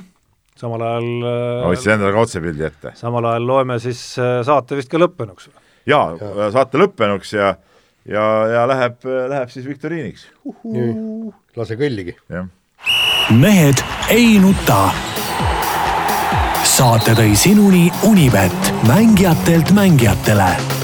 [0.59, 2.93] samal ajal äh, hoidsin endale ka otsepildi ette.
[2.99, 5.49] samal ajal loeme siis äh, saate vist ka lõppenuks.
[5.89, 7.53] jaa ja., saate lõppenuks ja
[8.09, 10.27] ja, ja läheb, läheb siis viktoriiniks.
[11.59, 12.17] lase kõlligi.
[13.37, 14.81] mehed ei nuta.
[16.63, 20.78] saate tõi sinuni Unibet, mängijatelt mängijatele